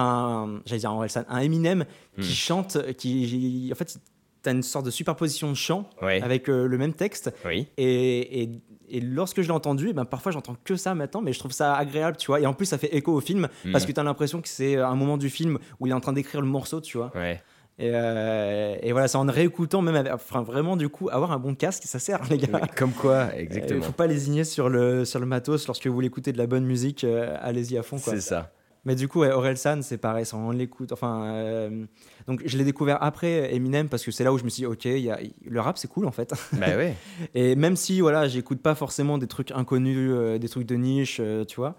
[0.00, 0.90] un, j'allais dire
[1.28, 1.84] un Eminem
[2.18, 2.20] Hmm.
[2.20, 3.98] qui chante, qui, en fait,
[4.42, 6.20] t'as une sorte de superposition de chant Ouais.
[6.22, 7.32] avec euh, le même texte.
[7.46, 7.66] Oui.
[7.78, 8.50] Et, et,
[8.90, 11.52] et lorsque je l'ai entendu, eh ben, parfois j'entends que ça maintenant, mais je trouve
[11.52, 12.40] ça agréable, tu vois.
[12.40, 13.86] Et en plus, ça fait écho au film parce Hmm.
[13.88, 16.40] que t'as l'impression que c'est un moment du film où il est en train d'écrire
[16.42, 17.10] le morceau, tu vois.
[17.14, 17.40] Ouais.
[17.78, 21.38] Et, euh, et voilà, c'est en réécoutant, même avec- enfin, vraiment, du coup, avoir un
[21.38, 22.60] bon casque, ça sert, les gars.
[22.76, 23.80] Comme quoi, Il exactement.
[23.82, 26.66] faut pas lésigner sur le, sur le matos lorsque vous voulez écouter de la bonne
[26.66, 27.98] musique, euh, allez-y à fond.
[27.98, 28.12] Quoi.
[28.12, 28.52] C'est ça.
[28.84, 30.90] Mais du coup, ouais, Orelsan, c'est pareil, ça, on l'écoute.
[30.90, 31.86] Enfin, euh,
[32.26, 34.66] donc je l'ai découvert après Eminem parce que c'est là où je me suis dit,
[34.66, 36.34] ok, il y a, le rap c'est cool en fait.
[36.52, 36.96] bah ouais.
[37.34, 41.18] Et même si, voilà, j'écoute pas forcément des trucs inconnus, euh, des trucs de niche,
[41.20, 41.76] euh, tu vois.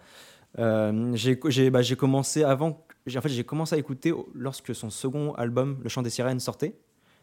[1.14, 2.86] j'ai bah, j'ai commencé avant.
[3.18, 6.74] En fait, j'ai commencé à écouter lorsque son second album, Le Chant des Sirènes, sortait.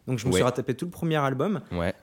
[0.05, 1.61] Donc je me suis rattrapé tout le premier album.
[1.71, 1.93] Ouais.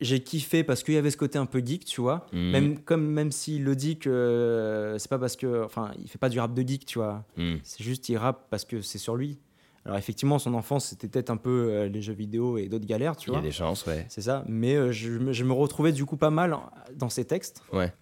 [0.00, 2.26] J'ai kiffé parce qu'il y avait ce côté un peu geek, tu vois.
[2.32, 2.50] Mhm.
[2.52, 5.64] Même, comme, même s'il le dit que euh, c'est pas parce que.
[5.64, 7.24] Enfin, il fait pas du rap de geek, tu vois.
[7.36, 7.56] Hmm.
[7.64, 9.38] C'est juste, il rappe parce que c'est sur lui.
[9.84, 13.16] Alors, effectivement, son enfance, c'était peut-être un peu euh, les jeux vidéo et d'autres galères,
[13.16, 13.46] tu Il y a vois.
[13.48, 14.04] des chances, ouais.
[14.08, 14.44] C'est ça.
[14.46, 16.56] Mais euh, je, me- je me retrouvais du coup pas mal
[16.94, 17.62] dans ses textes.
[17.72, 17.92] Ouais.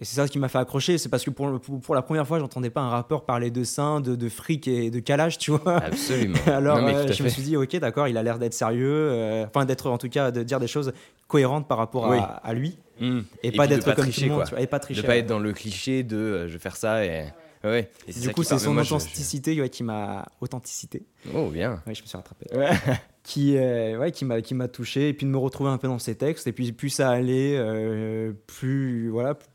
[0.00, 0.96] Et c'est ça qui m'a fait accrocher.
[0.96, 3.50] C'est parce que pour, le- pour, pour la première fois, j'entendais pas un rappeur parler
[3.50, 5.78] de seins, de, de fric et de calage, tu vois.
[5.78, 6.38] Absolument.
[6.46, 7.34] Alors, Non, euh, je me fait.
[7.34, 8.86] suis dit, ok, d'accord, il a l'air d'être sérieux.
[9.10, 10.92] euh, Enfin, d'être en tout cas, de dire des choses
[11.26, 12.18] cohérentes par rapport Oui.
[12.18, 12.78] à, à lui.
[13.00, 13.20] Hmm.
[13.42, 14.48] Et, Et pas d'être comme tricher, tout le monde.
[14.48, 15.02] vois, et pas tricher.
[15.02, 17.24] De pas être dans le cliché de euh, je vais faire ça et.
[17.64, 17.90] Ouais.
[18.06, 21.02] Et Du coup, c'est son moi, je- authenticité ouais, qui m'a authenticité.
[21.26, 21.82] je- Oh, bien.
[21.88, 22.46] Ouais, je me suis rattrapé.
[22.56, 22.70] Ouais.
[23.24, 25.86] Qui, euh, ouais, qui m'a qui m'a touché et puis de me retrouver un peu
[25.86, 29.48] dans ses textes et puis plus ça allait, euh, plus voilà, plus-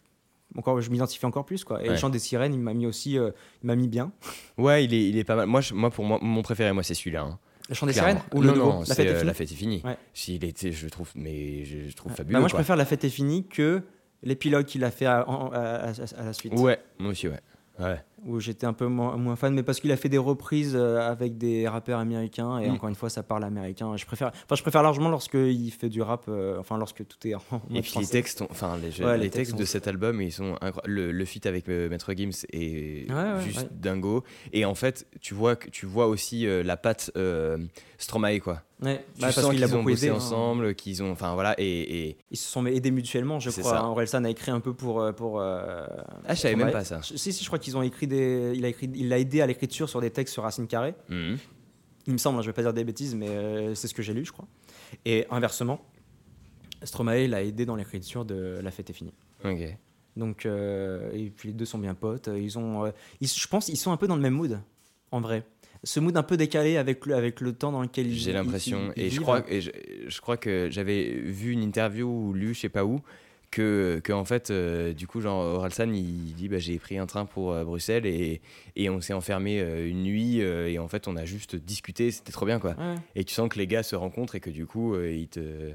[0.57, 1.83] encore je m'identifiais encore plus quoi.
[1.83, 3.31] Et le chant des sirènes, il m'a mis aussi, euh,
[3.63, 4.11] il m'a mis bien.
[4.57, 5.47] Ouais, il est, il est pas mal.
[5.47, 7.21] Moi, je- moi, pour moi, mon préféré, moi, c'est celui-là.
[7.23, 7.39] hein.
[7.69, 8.09] Le chant des Clairement.
[8.19, 9.55] sirènes ou le non, nouveau non, La c'est fête est euh, finie la fête est
[9.55, 9.81] finie.
[9.85, 10.47] Ouais.
[10.47, 12.39] Était, je trouve, mais je, je trouve Bah, fabuleux.
[12.39, 13.81] moi, je préfère La fête est finie que
[14.21, 16.53] l'épilogue qu'il a fait à, en- à- à- à la suite.
[16.59, 17.39] Ouais, moi aussi, ouais.
[17.79, 17.97] Ouais.
[18.25, 21.01] Où j'étais un peu moins, moins fan, mais parce qu'il a fait des reprises euh,
[21.01, 22.73] avec des rappeurs américains, et Mm.
[22.73, 23.97] encore une fois, ça parle américain.
[23.97, 27.35] Je préfère, enfin, je préfère largement lorsqu'il fait du rap, euh, enfin, lorsque tout est
[27.35, 27.41] en
[27.73, 30.21] Et puis les textes, ont- enfin les, Ouais, les les textes textes de cet album,
[30.21, 30.81] ils sont incroyables.
[30.85, 33.67] Le, le feat avec euh, Maître Gims est Ouais, juste ouais.
[33.71, 34.23] dingo.
[34.53, 37.11] Et en fait, tu vois que tu vois aussi euh, la patte
[37.97, 38.61] Stromae quoi.
[38.81, 40.13] Ouais, Tu bah, sens qu'ils ont beaucoup bossé aidé.
[40.13, 40.17] hein.
[40.17, 43.77] ensemble, qu'ils ont, enfin voilà, et, et- Ils se sont aidés mutuellement, je crois.
[43.79, 43.87] hein.
[43.87, 45.13] Orelsan a écrit un peu pour.
[45.15, 45.87] pour ah
[46.29, 46.99] je savais même pas ça.
[47.01, 48.53] Si, si, je crois qu'ils ont écrit des.
[48.55, 50.93] Il a écrit, il l'a aidé à l'écriture sur des textes sur Racine Carré.
[51.09, 51.37] Mhm.
[52.07, 54.01] Il me semble, hein, je vais pas dire des bêtises, mais euh, c'est ce que
[54.01, 54.47] j'ai lu, je crois.
[55.05, 55.81] Et inversement,
[56.83, 59.13] Stromae l'a aidé dans l'écriture de La fête est finie.
[60.15, 62.29] Donc, euh, et puis les deux sont bien potes.
[62.35, 62.91] Ils ont, euh,
[63.21, 64.59] ils- je pense, ils sont un peu dans le même mood,
[65.11, 65.43] en vrai.
[65.85, 68.15] Ce mood un peu décalé avec le, avec le temps dans lequel ils.
[68.17, 69.71] J'ai l'impression, et je crois, et je,
[70.07, 73.01] je crois que j'avais vu une interview ou lu, je sais pas où,
[73.53, 77.05] que, que en fait, euh, du coup, genre Oralsan, il dit, bah, j'ai pris un
[77.05, 78.41] train pour euh, Bruxelles et,
[78.75, 82.31] et on s'est enfermé euh, une nuit et en fait, on a juste discuté, c'était
[82.31, 82.71] trop bien, quoi.
[82.71, 82.95] Ouais.
[83.15, 85.73] Et tu sens que les gars se rencontrent et que du coup, ils te,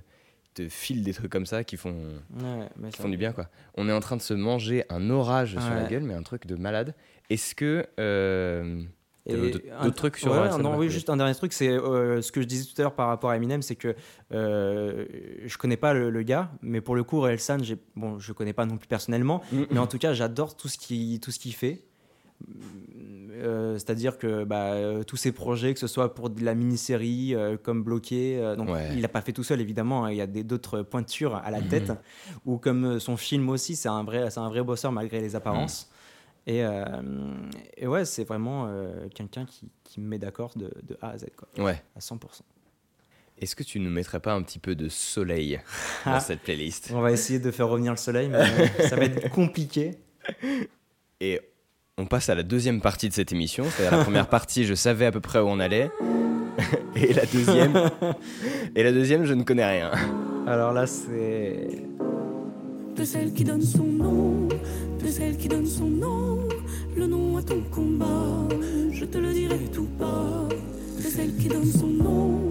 [0.54, 1.94] te filent des trucs comme ça qui font,
[2.36, 3.48] Ouais, mais qui ça- font du bien, quoi.
[3.76, 6.46] On est en train de se manger un orage sur la gueule, mais un truc
[6.46, 6.94] de malade.
[7.30, 7.86] Est-ce que
[9.36, 12.32] d'autres- un- trucs sur ouais, Orelsan non, oui, juste un dernier truc, c'est euh, ce
[12.32, 13.94] que je disais tout à l'heure par rapport à Eminem, c'est que
[14.32, 15.04] euh,
[15.44, 18.52] je connais pas le, le gars, mais pour le coup, Orelsan, j'ai bon, je connais
[18.52, 19.62] pas non plus personnellement, Mm.
[19.70, 21.82] mais en tout cas, j'adore tout ce qui tout ce qu'il fait.
[23.32, 27.34] Euh, C'est-à-dire que bah, euh, tous ses projets, que ce soit pour de la mini-série
[27.62, 28.88] comme Bloqué, donc Ouais.
[28.94, 31.60] il n'a pas fait tout seul évidemment, hein, il y a d'autres pointures à la
[31.60, 31.92] tête,
[32.46, 35.90] ou comme son film aussi, c'est un vrai, c'est un vrai bosseur malgré les apparences.
[36.48, 36.82] Et, euh,
[37.76, 41.18] et ouais, c'est vraiment euh, quelqu'un qui, qui me met d'accord de, de A à
[41.18, 41.80] Z, quoi, Ouais.
[41.94, 42.18] à 100%.
[43.40, 45.60] Est-ce que tu nous mettrais pas un petit peu de soleil
[46.06, 46.90] dans cette playlist?
[46.94, 49.96] On va essayer de faire revenir le soleil, mais euh, ça va être compliqué.
[51.20, 51.40] Et
[51.98, 53.64] on passe à la deuxième partie de cette émission.
[53.68, 55.90] C'est-à-dire la première partie, je savais à peu près où on allait.
[56.96, 57.90] Et la deuxième,
[58.74, 59.92] et la deuxième, je ne connais rien.
[60.46, 61.68] Alors là, c'est.
[62.96, 64.48] de celle qui donne son nom,
[65.02, 66.38] de celle qui donne son nom,
[66.96, 68.48] le nom à ton combat,
[68.92, 70.48] je te le dirai tout bas,
[70.96, 72.48] de celle qui donne son nom,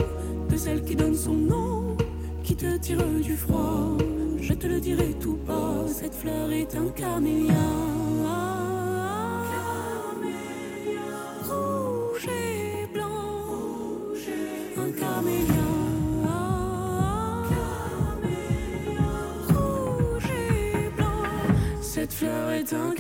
[0.50, 1.98] de celle qui donne son nom,
[2.44, 3.98] qui te tire du froid,
[4.40, 7.54] je te le dirai tout bas, cette fleur est un camélia.
[21.98, 22.94] Cette fleur est un.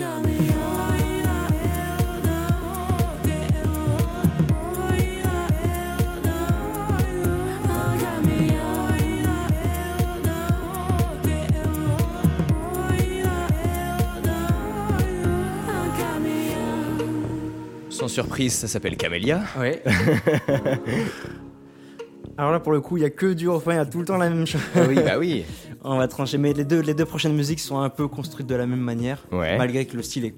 [17.92, 19.44] Sans surprise, ça s'appelle Camélia.
[19.60, 19.84] Ouais.
[22.38, 24.00] Alors là, pour le coup, il y a que du refrain, il y a tout
[24.00, 24.62] le temps la même chose.
[24.76, 25.46] Ah oui, bah oui.
[25.90, 28.56] On va trancher, mais les deux, les deux prochaines musiques sont un peu construites de
[28.56, 29.58] la même manière, Ouais.
[29.58, 30.36] malgré que le style est,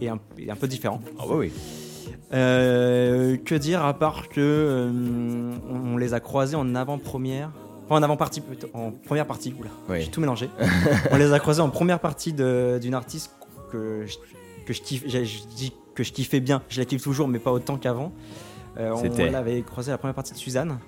[0.00, 1.00] est un, est un peu différent.
[1.18, 1.50] Ah bah oui.
[2.32, 4.90] Euh, que dire à part que euh,
[5.70, 7.50] on, on les a croisés en avant-première,
[7.86, 10.02] enfin en avant-partie plutôt, en première partie, oula, Oui.
[10.02, 10.48] j'ai tout mélangé.
[11.10, 13.32] on les a croisés en première partie d'une artiste
[13.70, 14.16] que je,
[14.66, 15.18] que je kiffe, je
[15.56, 18.12] dis que je kiffais bien, je la kiffe toujours, mais pas autant qu'avant.
[18.78, 20.78] Euh, on l'avait croisé à la première partie de Suzanne.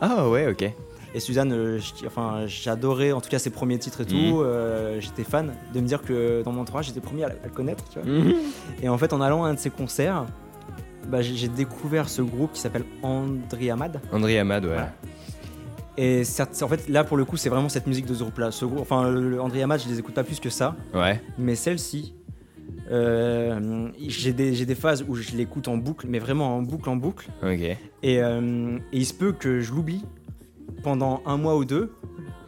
[0.00, 0.72] Ah ouais, ok.
[1.14, 4.14] Et Suzanne, euh, enfin, j'adorais en tout cas ses premiers titres et tout.
[4.14, 4.40] Mhm.
[4.42, 7.84] euh, j'étais fan de me dire que dans mon entourage, j'étais premier à, le connaître.
[7.90, 8.10] Tu vois.
[8.10, 8.34] Mhm.
[8.82, 10.26] Et en fait, en allant à un de ses concerts,
[11.08, 14.00] bah, j'ai découvert ce groupe qui s'appelle André Amad.
[14.12, 14.70] André Hamad, ouais.
[14.72, 14.92] Voilà.
[15.98, 16.22] Et
[16.62, 18.50] en fait, là pour le coup, c'est vraiment cette musique de ce groupe-là.
[18.50, 21.22] Ce groupe, enfin, le, le André Amad, je les écoute pas plus que ça, Ouais.
[21.38, 22.14] mais celle-ci,
[22.90, 27.30] euh, j'ai des, phases où je l'écoute en boucle, mais vraiment en boucle, en boucle.
[27.42, 27.60] Ok.
[27.60, 27.78] Et,
[28.22, 30.04] euh, et il se peut que je l'oublie
[30.82, 31.92] pendant un mois ou deux.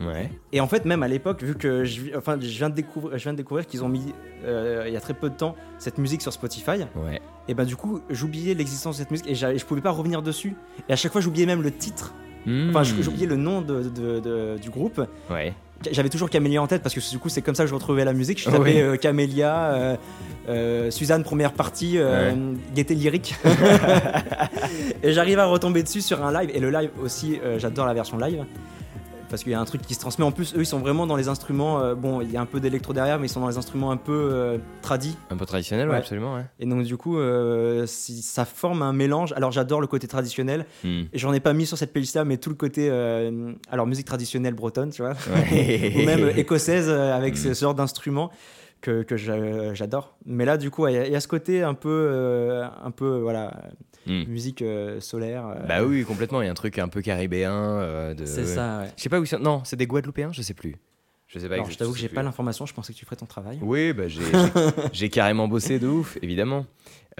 [0.00, 0.30] Ouais.
[0.52, 3.22] Et en fait, même à l'époque, vu que je, enfin, je viens de découvrir, je
[3.24, 4.14] viens de découvrir qu'ils ont mis
[4.44, 6.84] euh, il y a très peu de temps cette musique sur Spotify.
[6.94, 7.20] Ouais.
[7.48, 10.54] Et ben du coup, j'oubliais l'existence de cette musique et je pouvais pas revenir dessus.
[10.88, 12.14] Et à chaque fois, j'oubliais même le titre.
[12.46, 13.02] Enfin, Hmm.
[13.02, 15.02] j'oubliais le nom de, de- de- du groupe.
[15.30, 15.52] Ouais.
[15.92, 18.04] J'avais toujours Camélia en tête parce que du coup, c'est comme ça que je retrouvais
[18.04, 18.40] la musique.
[18.40, 18.80] Je tapais Oui.
[18.80, 19.96] euh, Camélia, euh,
[20.48, 22.32] euh, Suzanne première partie, euh,
[22.74, 23.36] Gaieté lyrique.
[25.02, 26.50] et j'arrive à retomber dessus sur un live.
[26.54, 28.44] Et le live aussi, j'adore la version live.
[29.30, 30.24] Parce qu'il y a un truc qui se transmet.
[30.24, 31.80] En plus, eux, ils sont vraiment dans les instruments.
[31.80, 33.90] euh, bon, il y a un peu d'électro derrière, mais ils sont dans les instruments
[33.90, 35.16] un peu euh, tradis.
[35.30, 35.98] Un peu traditionnel, ouais, Ouais.
[35.98, 36.44] absolument, ouais.
[36.60, 39.32] Et donc, du coup, euh, si- ça forme un mélange.
[39.34, 40.66] Alors, j'adore le côté traditionnel.
[40.84, 41.02] Hmm.
[41.12, 42.88] Et j'en ai pas mis sur cette playlist-là, mais tout le côté.
[42.90, 45.12] euh, alors, musique traditionnelle bretonne, tu vois.
[45.96, 47.36] Ou même écossaise avec Mm.
[47.36, 48.30] ce genre d'instruments
[48.80, 50.16] que, que j'a- j'adore.
[50.26, 51.88] Mais là, du coup, il y, a- il y a ce côté un peu.
[52.10, 53.54] euh, un peu, voilà.
[54.06, 54.22] Hmm.
[54.28, 55.46] Musique euh, solaire.
[55.46, 56.40] euh, Bah oui, complètement.
[56.40, 58.14] Il y a un truc un peu caribéen.
[58.14, 58.24] de...
[58.24, 58.90] C'est ça, ouais.
[58.96, 59.38] Je sais pas où c'est.
[59.38, 60.76] Non, c'est des Guadeloupéens, je sais plus.
[61.26, 61.54] Je sais pas.
[61.56, 63.58] Alors, exact- je t'avoue que j'ai pas l'information, je pensais que tu ferais ton travail.
[63.60, 64.04] Oui, bah
[64.92, 66.64] j'ai carrément bossé de ouf, évidemment.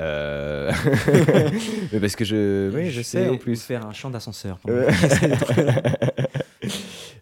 [0.01, 0.73] Euh,
[1.93, 3.61] Mais parce que je, oui, je sais en plus.
[3.61, 4.59] faire un chant d'ascenseur.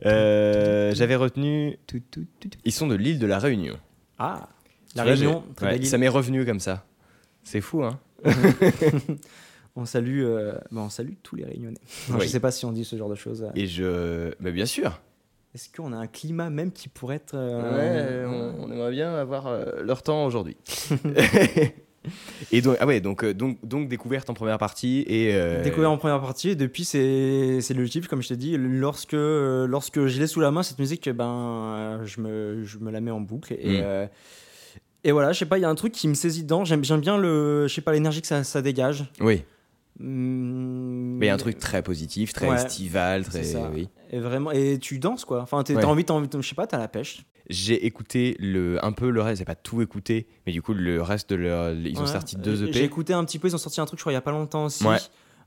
[0.05, 1.78] Euh, J'avais retenu.
[2.64, 3.76] Ils sont de l'île de la Réunion.
[4.19, 4.49] Ah,
[4.95, 6.85] la vois, Réunion, ouais, ça m'est revenu comme ça.
[7.43, 7.99] C'est fou, hein
[9.79, 11.77] On salue, euh, bah, on salue tous les Réunionnais.
[12.09, 12.29] Non, Je Oui.
[12.31, 13.47] sais pas si on dit ce genre de choses.
[13.55, 14.33] Et je.
[14.41, 15.01] Bah, bien sûr.
[15.55, 17.35] Est-ce qu'on a un climat même qui pourrait être.
[17.35, 18.27] Ouais, euh,
[18.59, 20.57] on, on aimerait bien avoir euh, leur temps aujourd'hui.
[22.53, 25.35] et donc, ah ouais, donc, euh, donc, donc découverte en première partie et.
[25.35, 28.57] euh, Découvert en première partie, et depuis c'est c'est le type, comme je t'ai dit,
[28.59, 32.91] lorsque, euh, lorsque je l'ai sous la main, cette musique, ben, je, me, je me
[32.91, 33.55] la mets en boucle.
[33.55, 33.83] Et, Mm.
[33.83, 34.07] euh,
[35.05, 36.83] et voilà, je sais pas, il y a un truc qui me saisit dedans, j'aime
[36.85, 39.05] j'aime bien le, je sais pas, l'énergie que ça, ça dégage.
[39.21, 39.43] Oui,
[39.99, 43.42] mais y a un truc très positif, très Ouais, estival, très.
[43.44, 43.70] ça.
[43.74, 43.88] Oui.
[44.11, 45.40] Et vraiment, et tu danses quoi.
[45.42, 45.84] Enfin, t'as Ouais.
[45.84, 47.24] envie, t'as envie, je sais pas, t'as la pêche.
[47.49, 51.01] J'ai écouté le, un peu le reste, j'ai pas tout écouté, mais du coup, le
[51.01, 51.72] reste de leur.
[51.74, 52.72] Ils ont sorti deux Euh, EP.
[52.72, 54.22] J'ai écouté un petit peu, ils ont sorti un truc, je crois, il y a
[54.22, 54.84] pas longtemps aussi.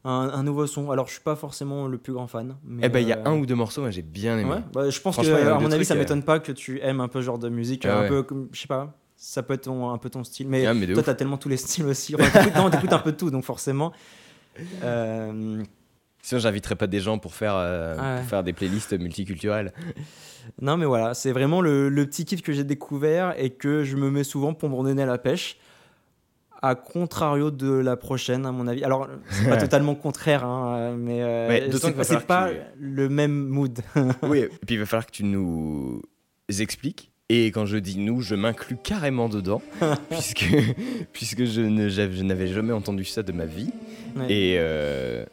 [0.06, 0.92] Un, un nouveau son.
[0.92, 2.56] Alors, je suis pas forcément le plus grand fan.
[2.64, 4.56] Mais Eh ben, il y a euh, un ou deux morceaux, j'ai bien aimé.
[4.72, 7.02] Bah, je pense que, à mon avis, trucs, ça euh, m'étonne pas que tu aimes
[7.02, 9.64] un peu ce genre de musique, Ah un peu je sais pas, ça peut être
[9.64, 10.48] ton- un peu ton style.
[10.48, 12.16] Mais, Ah, mais toi, t'as tellement tous les styles aussi.
[12.16, 13.92] Enfin, t'écoutes un peu de tout, donc forcément.
[14.84, 15.64] Euh,
[16.22, 18.20] Sinon, j'inviterais pas des gens pour faire, euh, Ah ouais.
[18.22, 19.72] pour faire des playlists multiculturelles.
[20.62, 23.96] non, mais voilà, c'est vraiment le, le petit kiff que j'ai découvert et que je
[23.96, 25.58] me mets souvent pour me redonner à la pêche.
[26.62, 28.84] À contrario de la prochaine, à mon avis.
[28.84, 33.80] Alors, c'est pas totalement contraire, hein, mais euh, d'autant c'est pas que le même mood.
[34.24, 36.02] oui, et puis il va falloir que tu nous
[36.60, 37.09] expliques.
[37.32, 39.62] Et quand je dis nous, je m'inclus carrément dedans,
[40.10, 40.48] puisque,
[41.14, 43.70] puisque je, ne- j'avais- je n'avais jamais entendu ça de ma vie.
[44.16, 44.26] Ouais.
[44.32, 45.24] Et, euh,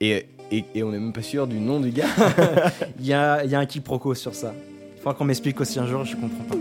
[0.00, 2.06] et, et, et on n'est même pas sûr du nom du gars.
[3.00, 4.54] Il y a, y a un quiproquo sur ça.
[4.94, 6.56] Il faudra qu'on m'explique aussi un jour, je comprends pas.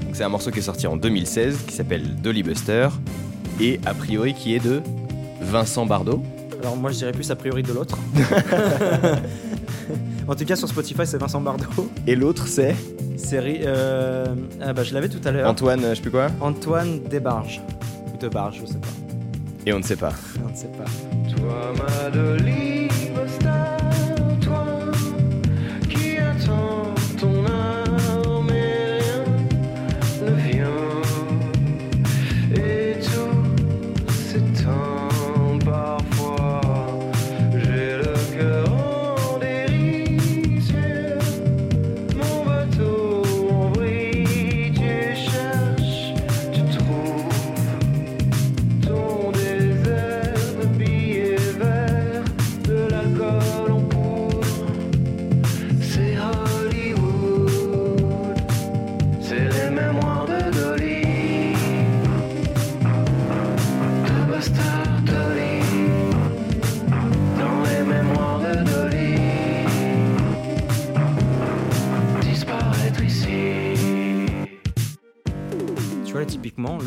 [0.00, 2.88] Donc, C'est un morceau qui est sorti en 2016, qui s'appelle Dolly Buster,
[3.60, 4.80] et a priori qui est de
[5.40, 6.22] Vincent Bardot.
[6.60, 7.96] Alors moi je dirais plus a priori de l'autre.
[10.28, 11.88] en tout cas sur Spotify c'est Vincent Bardot.
[12.06, 12.76] Et l'autre c'est
[13.16, 13.60] Série.
[13.64, 14.26] euh,
[14.60, 15.48] ah bah je l'avais tout à l'heure.
[15.48, 16.28] Antoine, euh, je sais plus quoi.
[16.40, 17.60] Antoine Desbarges.
[18.12, 18.88] Ou Debarges, je sais pas.
[19.66, 20.12] Et on ne sait pas.
[20.44, 20.84] On ne sait pas.
[21.36, 22.10] Toi, ma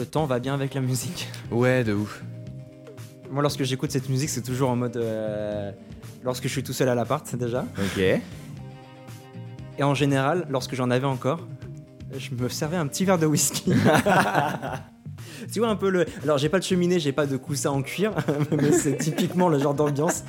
[0.03, 1.29] le temps va bien avec la musique.
[1.49, 2.21] Ouais, de ouf.
[3.31, 4.97] Moi lorsque j'écoute cette musique c'est toujours en mode.
[4.97, 5.71] euh,
[6.25, 7.65] lorsque je suis tout seul à l'appart déjà.
[7.77, 7.99] Ok.
[7.99, 8.21] Et
[9.83, 11.39] en général lorsque j'en avais encore,
[12.17, 13.73] je me servais un petit verre de whisky.
[15.51, 16.05] tu vois un peu le.
[16.23, 18.11] Alors j'ai pas de cheminée, j'ai pas de coussin en cuir,
[18.51, 20.23] mais c'est typiquement le genre d'ambiance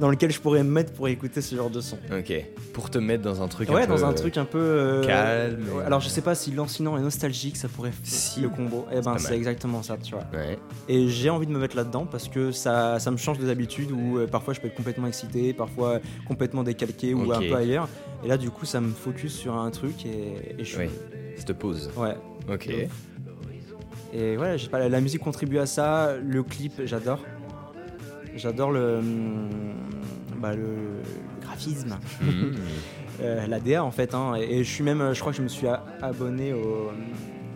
[0.00, 1.98] dans lequel je pourrais me mettre pour écouter ce genre de son.
[2.16, 2.32] Ok.
[2.72, 3.68] Pour te mettre dans un truc.
[3.70, 5.64] Ouais, un peu, dans un truc un peu euh, calme.
[5.76, 8.40] ouais, alors je sais pas si lancinant et nostalgique ça pourrait faire Si.
[8.40, 8.86] le combo.
[8.92, 10.24] Eh ben c'est exactement ça, tu vois.
[10.32, 10.58] Ouais.
[10.88, 13.90] Et j'ai envie de me mettre là-dedans parce que ça, ça me change des habitudes
[13.92, 17.88] où euh, parfois je peux être complètement excité, parfois complètement décalqué ou un peu ailleurs.
[18.24, 20.78] Et là du coup ça me focus sur un truc et, et je suis.
[20.78, 20.88] Oui.
[21.36, 21.90] Cette pause.
[21.96, 22.16] Ouais.
[22.52, 22.68] Ok.
[24.12, 24.36] Et
[24.70, 27.20] pas la, musique contribue à ça, le clip j'adore.
[28.36, 29.48] J'adore le, hum,
[30.38, 31.98] bah, le, le graphisme.
[33.20, 34.14] Euh, la DA en fait.
[34.14, 34.36] hein.
[34.36, 35.66] et, et je suis même, je crois que je me suis
[36.00, 36.92] abonné au,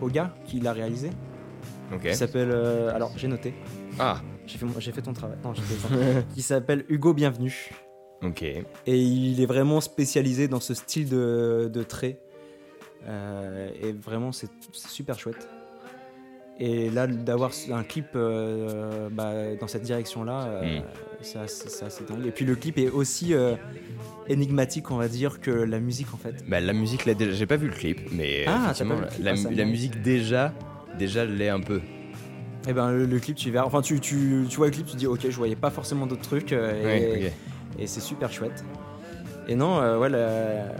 [0.01, 1.09] au gars qui l'a réalisé.
[1.93, 2.01] Ok.
[2.09, 2.49] Qui s'appelle.
[2.51, 3.53] euh, alors j'ai noté.
[3.97, 5.37] Ah, J'ai fait, mon- j'ai fait ton travail.
[5.41, 7.69] Non, j'ai fait qui s'appelle Hugo Bienvenu.
[8.21, 8.43] ok.
[8.43, 12.19] Et il est vraiment spécialisé dans ce style de, de trait.
[13.07, 15.47] Euh, et vraiment, c'est c'est super chouette.
[16.59, 20.83] Et là, d'avoir un clip euh, bah, dans cette direction-là, euh, Mm.
[21.21, 22.25] c'est assez, dingue.
[22.27, 23.55] Et puis le clip est aussi euh,
[24.27, 26.35] énigmatique, on va dire, que la musique en fait.
[26.47, 29.31] Bah, la musique, là, déjà, j'ai pas vu le clip, mais Ah, effectivement, clip, la,
[29.31, 30.53] ah, la musique déjà,
[30.99, 31.81] déjà l'est un peu.
[32.69, 33.65] Et ben le, le clip, tu verras.
[33.65, 36.21] Enfin, tu, tu, tu vois le clip, tu dis, ok, je voyais pas forcément d'autres
[36.21, 36.53] trucs.
[36.53, 37.29] euh,
[37.79, 38.63] et c'est super chouette.
[39.47, 40.73] Et non, euh, ouais, la-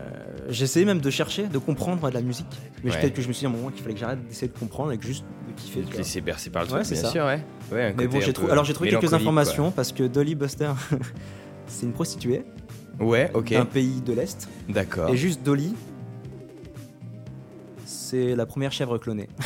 [0.49, 2.45] essayé même de chercher, de comprendre de la musique.
[2.84, 2.99] Mais Ouais.
[2.99, 4.57] peut-être que je me suis dit à un moment qu'il fallait que j'arrête d'essayer de
[4.57, 5.82] comprendre et que juste de kiffer.
[5.82, 7.09] tu Te laisser bercer par le Ouais, truc, bien ça.
[7.09, 7.41] sûr, ouais.
[7.72, 10.72] ouais Mais bon, j'ai trouvé, alors j'ai trouvé quelques informations parce que Dolly Buster,
[11.68, 12.43] c'est une prostituée.
[12.99, 13.51] Ouais, ok.
[13.53, 14.47] d'un pays de l'Est.
[14.70, 15.09] D'accord.
[15.09, 15.74] Et juste Dolly,
[18.14, 19.28] c'est la première chèvre clonée.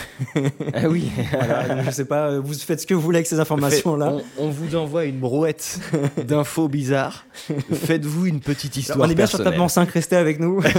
[0.74, 1.10] Ah oui.
[1.32, 4.14] Voilà, donc je sais pas, vous faites ce que vous voulez avec ces informations-là.
[4.38, 5.80] On, on vous envoie une brouette
[6.28, 7.26] d'infos bizarres.
[7.72, 9.08] Faites-vous une petite histoire.
[9.08, 9.44] On est bien sur.
[9.44, 10.62] Tapement 5, restez avec nous.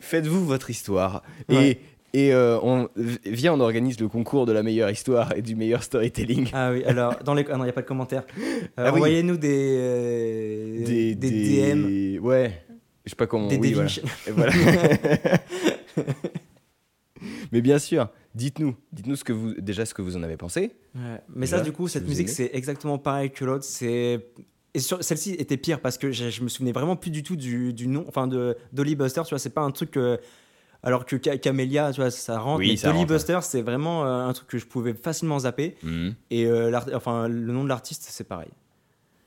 [0.00, 1.22] Faites-vous votre histoire.
[1.48, 1.78] Ouais.
[2.12, 2.88] Et, et euh, on,
[3.26, 6.48] viens, on organise le concours de la meilleure histoire et du meilleur storytelling.
[6.52, 7.44] Ah oui, alors, dans les...
[7.50, 8.24] ah non, il n'y a pas de commentaires.
[8.38, 8.96] Euh, Ah oui.
[8.96, 12.24] Envoyez-nous des, euh, des, DM.
[12.24, 12.62] Ouais.
[13.04, 13.48] Je sais pas comment.
[13.48, 13.88] Des oui, voilà.
[13.88, 14.02] Vinci.
[14.26, 14.52] Et voilà.
[17.52, 20.72] Mais bien sûr, dites-nous, dites-nous ce que vous, déjà ce que vous en avez pensé.
[20.94, 23.64] Ouais, Mais Déjà, ça, du coup, cette musique, c'est exactement pareil que l'autre.
[23.64, 24.26] C'est
[24.76, 27.72] et celle-ci était pire parce que je, je me souvenais vraiment plus du tout du,
[27.72, 29.22] du nom, enfin de Dolly Buster.
[29.24, 29.92] Tu vois, c'est pas un truc.
[29.92, 30.18] que-
[30.82, 32.58] alors que Ca- Camélia, tu vois, ça rentre.
[32.58, 35.38] Oui, mais ça Dolly rentre, Buster, c'est vraiment euh, un truc que je pouvais facilement
[35.38, 35.76] zapper.
[35.82, 36.14] Mhm.
[36.30, 38.50] Et euh, enfin, le nom de l'artiste, c'est pareil.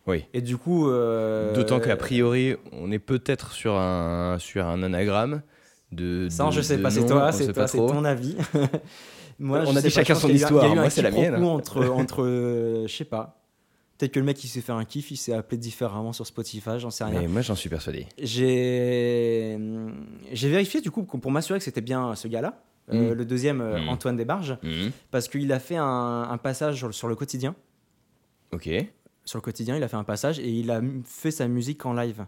[0.08, 0.26] Oui.
[0.34, 0.90] Et du coup.
[0.90, 5.42] euh, D'autant qu'a priori, on est peut-être sur un, sur un anagramme
[5.92, 6.28] de.
[6.30, 8.36] Ça, de- je sais pas, c'est toi, c'est toi, c'est ton avis.
[9.40, 11.36] Moi, On je a dit chacun son histoire, moi, c'est la mienne.
[11.44, 13.40] Entre, entre euh, je sais pas.
[13.98, 16.80] Peut-être que le mec il s'est fait un kiff, il s'est appelé différemment sur Spotify,
[16.80, 17.20] j'en sais rien.
[17.22, 18.08] Mais moi, j'en suis persuadé.
[18.20, 19.58] J'ai
[20.32, 22.62] j'ai vérifié du coup pour m'assurer que c'était bien ce gars-là.
[22.94, 23.14] Euh, Mm.
[23.18, 23.90] le deuxième, euh, Mm.
[23.90, 24.92] Antoine Desbarges, Mhm.
[25.12, 27.54] parce qu'il a fait un, un passage sur, le- sur le quotidien.
[28.54, 28.70] Ok.
[29.28, 31.94] Sur le quotidien, il a fait un passage et il a fait sa musique en
[31.94, 32.26] live.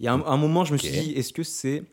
[0.00, 1.84] Il y a un, un moment, je me suis dit, est-ce que c'est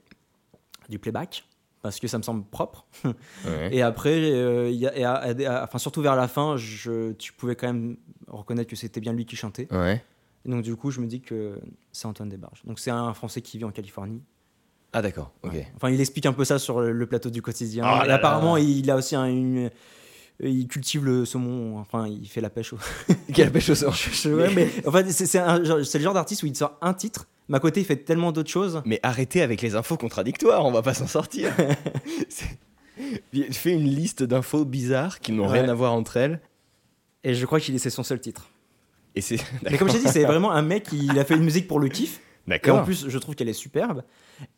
[0.90, 1.46] du playback?
[1.84, 2.86] Parce que ça me semble propre.
[3.46, 3.70] Ouais.
[3.76, 7.12] Et après, euh, y a- et à- et à- enfin, surtout vers la fin, je,
[7.14, 9.68] tu pouvais quand même reconnaître que c'était bien lui qui chantait.
[9.72, 10.02] Ouais.
[10.46, 11.60] Et donc, du coup, je me dis que
[11.92, 12.62] c'est Antoine Desbarges.
[12.66, 14.22] Donc, c'est un Français qui vit en Californie.
[14.94, 15.32] Ah d'accord.
[15.44, 15.54] Ok.
[15.76, 17.84] Enfin, il explique un peu ça sur le, le plateau du quotidien.
[17.86, 18.14] Oh là là.
[18.16, 19.70] apparemment, il a aussi un- une.
[20.40, 22.78] Il cultive le saumon, enfin, il fait la pêche au.
[23.34, 23.92] Quelle pêche au sang.
[24.30, 25.38] Ouais, mais en fait, c'est
[26.00, 28.50] le genre d'artiste où il sort un titre, mais à côté, il fait tellement d'autres
[28.50, 28.82] choses.
[28.86, 31.54] Mais arrêtez avec les infos contradictoires, on va pas s'en sortir.
[32.30, 32.58] C'est-
[33.52, 36.40] Fais une liste d'infos bizarres qui n'ont rien à voir entre elles.
[37.24, 38.50] Et je crois qu'il c'est son seul titre.
[39.16, 39.38] Et c'est.
[39.64, 41.68] Mais comme je t'ai dit, c'est vraiment un mec qui il a fait une musique
[41.68, 42.20] pour le kiff.
[42.50, 44.04] Et en plus, je trouve qu'elle est superbe.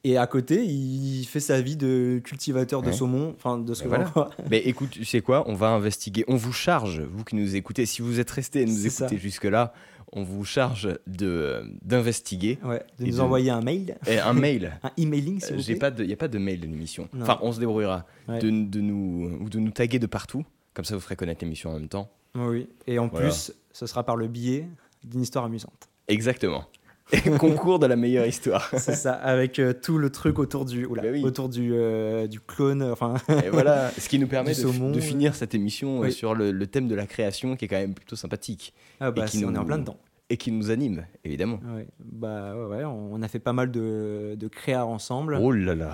[0.03, 2.93] Et à côté, il fait sa vie de cultivateur de Ouais.
[2.93, 4.29] saumon, enfin de ce que Ben j'en vois.
[4.49, 6.23] Mais écoute, tu sais quoi On va investiguer.
[6.27, 9.73] On vous charge, vous qui nous écoutez, si vous êtes resté à nous écouter jusque-là,
[10.13, 12.57] on vous charge de d'investiguer.
[12.63, 14.79] Ouais, de Et nous de- envoyer un mail, Et un mail.
[14.83, 15.75] un emailing, s'il Euh, vous plaît.
[15.75, 17.07] pas de, y a pas de mail de l'émission.
[17.21, 18.39] Enfin, on se débrouillera Ouais.
[18.39, 20.43] de, de nous ou de nous taguer de partout.
[20.73, 22.09] Comme ça, vous ferez connaître l'émission en même temps.
[22.35, 23.27] Oui, et en Voilà.
[23.27, 24.67] plus, ce sera par le biais
[25.03, 25.87] d'une histoire amusante.
[26.07, 26.65] Exactement.
[27.11, 28.69] Et concours de la meilleure histoire.
[28.77, 31.23] C'est ça, avec euh, tout le truc autour du, oula, Bah oui.
[31.23, 33.15] autour du, euh, du clone, enfin.
[33.45, 35.01] Et voilà, ce qui nous permet de, saumon, de ouais.
[35.01, 36.11] finir cette émission euh, Oui.
[36.11, 39.25] sur le, le thème de la création qui est quand même plutôt sympathique Ah bah,
[39.25, 39.97] qui c'est- on est nous- en plein dedans.
[40.31, 41.59] et qui nous anime, évidemment.
[41.75, 45.37] Ouais, bah ouais, on a fait pas mal de, de créas ensemble.
[45.39, 45.93] Oh là là,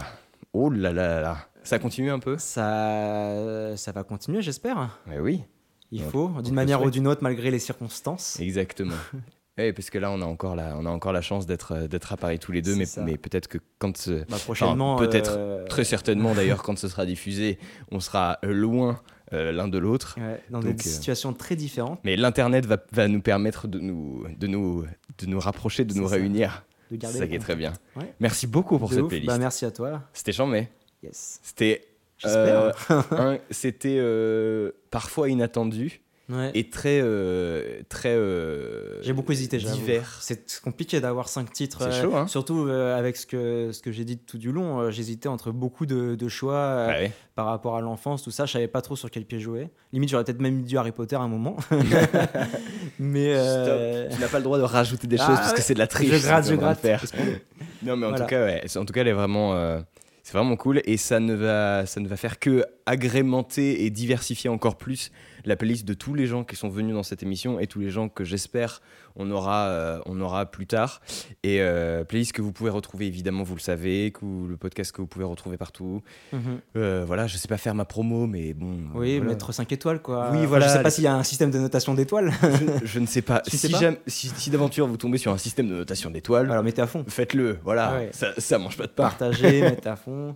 [0.53, 1.37] oh là là là.
[1.63, 2.37] Ça continue un peu?
[2.39, 4.97] Ça, ça va continuer, j'espère.
[5.07, 5.43] Ouais, Oui,
[5.91, 8.39] Il faut, d'une manière ou d'une autre, malgré les circonstances.
[8.39, 8.95] exactement.
[9.61, 11.87] Oui, parce que là, on a encore la, on a encore la chance d'être, euh,
[11.87, 15.35] d'être à Paris tous les deux, mais, mais peut-être que quand, ce- Bah, prochainement, peut-être,
[15.37, 17.59] euh, très certainement d'ailleurs, quand ce sera diffusé,
[17.91, 19.01] on sera euh, loin
[19.33, 20.15] euh, l'un de l'autre.
[20.19, 21.99] ouais, dans Donc, des euh, situations très différentes.
[22.03, 24.85] Mais l'internet va, va nous permettre de nous, de nous,
[25.19, 26.15] de nous rapprocher, de nous ça.
[26.15, 26.63] réunir.
[26.91, 27.71] De garder ça qui est très bien.
[27.95, 28.13] Ouais.
[28.19, 29.09] Merci beaucoup pour De cette ouf.
[29.09, 29.27] playlist.
[29.27, 30.01] Bah, merci à toi.
[30.11, 30.67] C'était chambé.
[31.01, 31.39] Yes.
[31.41, 31.85] C'était
[33.49, 33.99] c'était
[34.89, 36.51] parfois inattendu Ouais.
[36.53, 40.17] et très euh, très euh, J'ai beaucoup hésité, divers.
[40.21, 41.81] C'est compliqué d'avoir cinq titres.
[41.81, 42.25] Euh, chaud, hein.
[42.27, 44.79] Surtout euh, avec ce que, ce que j'ai dit tout du long.
[44.79, 47.11] euh, J'hésitais entre beaucoup de, de choix Ouais.
[47.35, 48.45] par rapport à l'enfance, tout ça.
[48.45, 49.69] Je savais pas trop sur quel pied jouer.
[49.91, 51.57] Limite, j'aurais peut-être même dû Harry Potter à un moment.
[52.99, 53.33] Mais.
[53.35, 54.09] Stop.
[54.15, 55.87] Tu n'as pas le droit de rajouter des Ah choses parce que c'est de la
[55.87, 56.11] triche.
[56.13, 56.79] je gratte, je gratte.
[56.79, 57.03] faire.
[57.83, 58.25] Non mais en Voilà.
[58.25, 58.61] tout cas ouais.
[58.77, 59.55] En tout cas elle est vraiment
[60.23, 64.49] C'est vraiment cool et ça ne va, ça ne va faire que agrémenter et diversifier
[64.51, 65.11] encore plus
[65.45, 67.89] la playlist de tous les gens qui sont venus dans cette émission et tous les
[67.89, 68.81] gens que j'espère
[69.15, 71.01] on aura, euh, on aura plus tard.
[71.43, 75.01] Et euh, playlist que vous pouvez retrouver évidemment, vous le savez, que le podcast que
[75.01, 76.01] vous pouvez retrouver partout.
[76.33, 76.39] Mhm.
[76.77, 78.77] Euh, voilà, je sais pas faire ma promo, mais bon.
[78.95, 79.31] Oui, voilà.
[79.33, 80.29] mettre 5 étoiles, quoi.
[80.31, 80.67] Oui, Enfin, voilà.
[80.67, 82.31] Je sais pas s'il y a un système de notation d'étoiles.
[82.81, 83.41] je, je ne sais pas.
[83.45, 86.09] Tu sais si, pas jamais- si, si d'aventure vous tombez sur un système de notation
[86.11, 87.03] d'étoiles, Alors, mettez à fond.
[87.07, 87.57] faites-le.
[87.63, 88.09] Voilà, ouais.
[88.13, 89.03] ça, ça mange pas de pain.
[89.03, 90.35] Partagez, mettez à fond.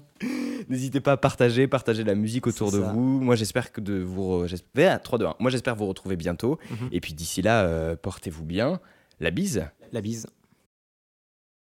[0.70, 3.22] N'hésitez pas à partager, partager la musique autour de vous.
[3.22, 4.44] Moi, j'espère que de vous.
[4.44, 5.36] re- j'espère- 3, 2, 1.
[5.40, 6.58] Moi, j'espère vous retrouver bientôt.
[6.72, 6.90] Mhm.
[6.92, 8.75] Et puis d'ici là, euh, portez-vous bien.
[9.20, 9.64] La bise.
[9.92, 10.28] La bise.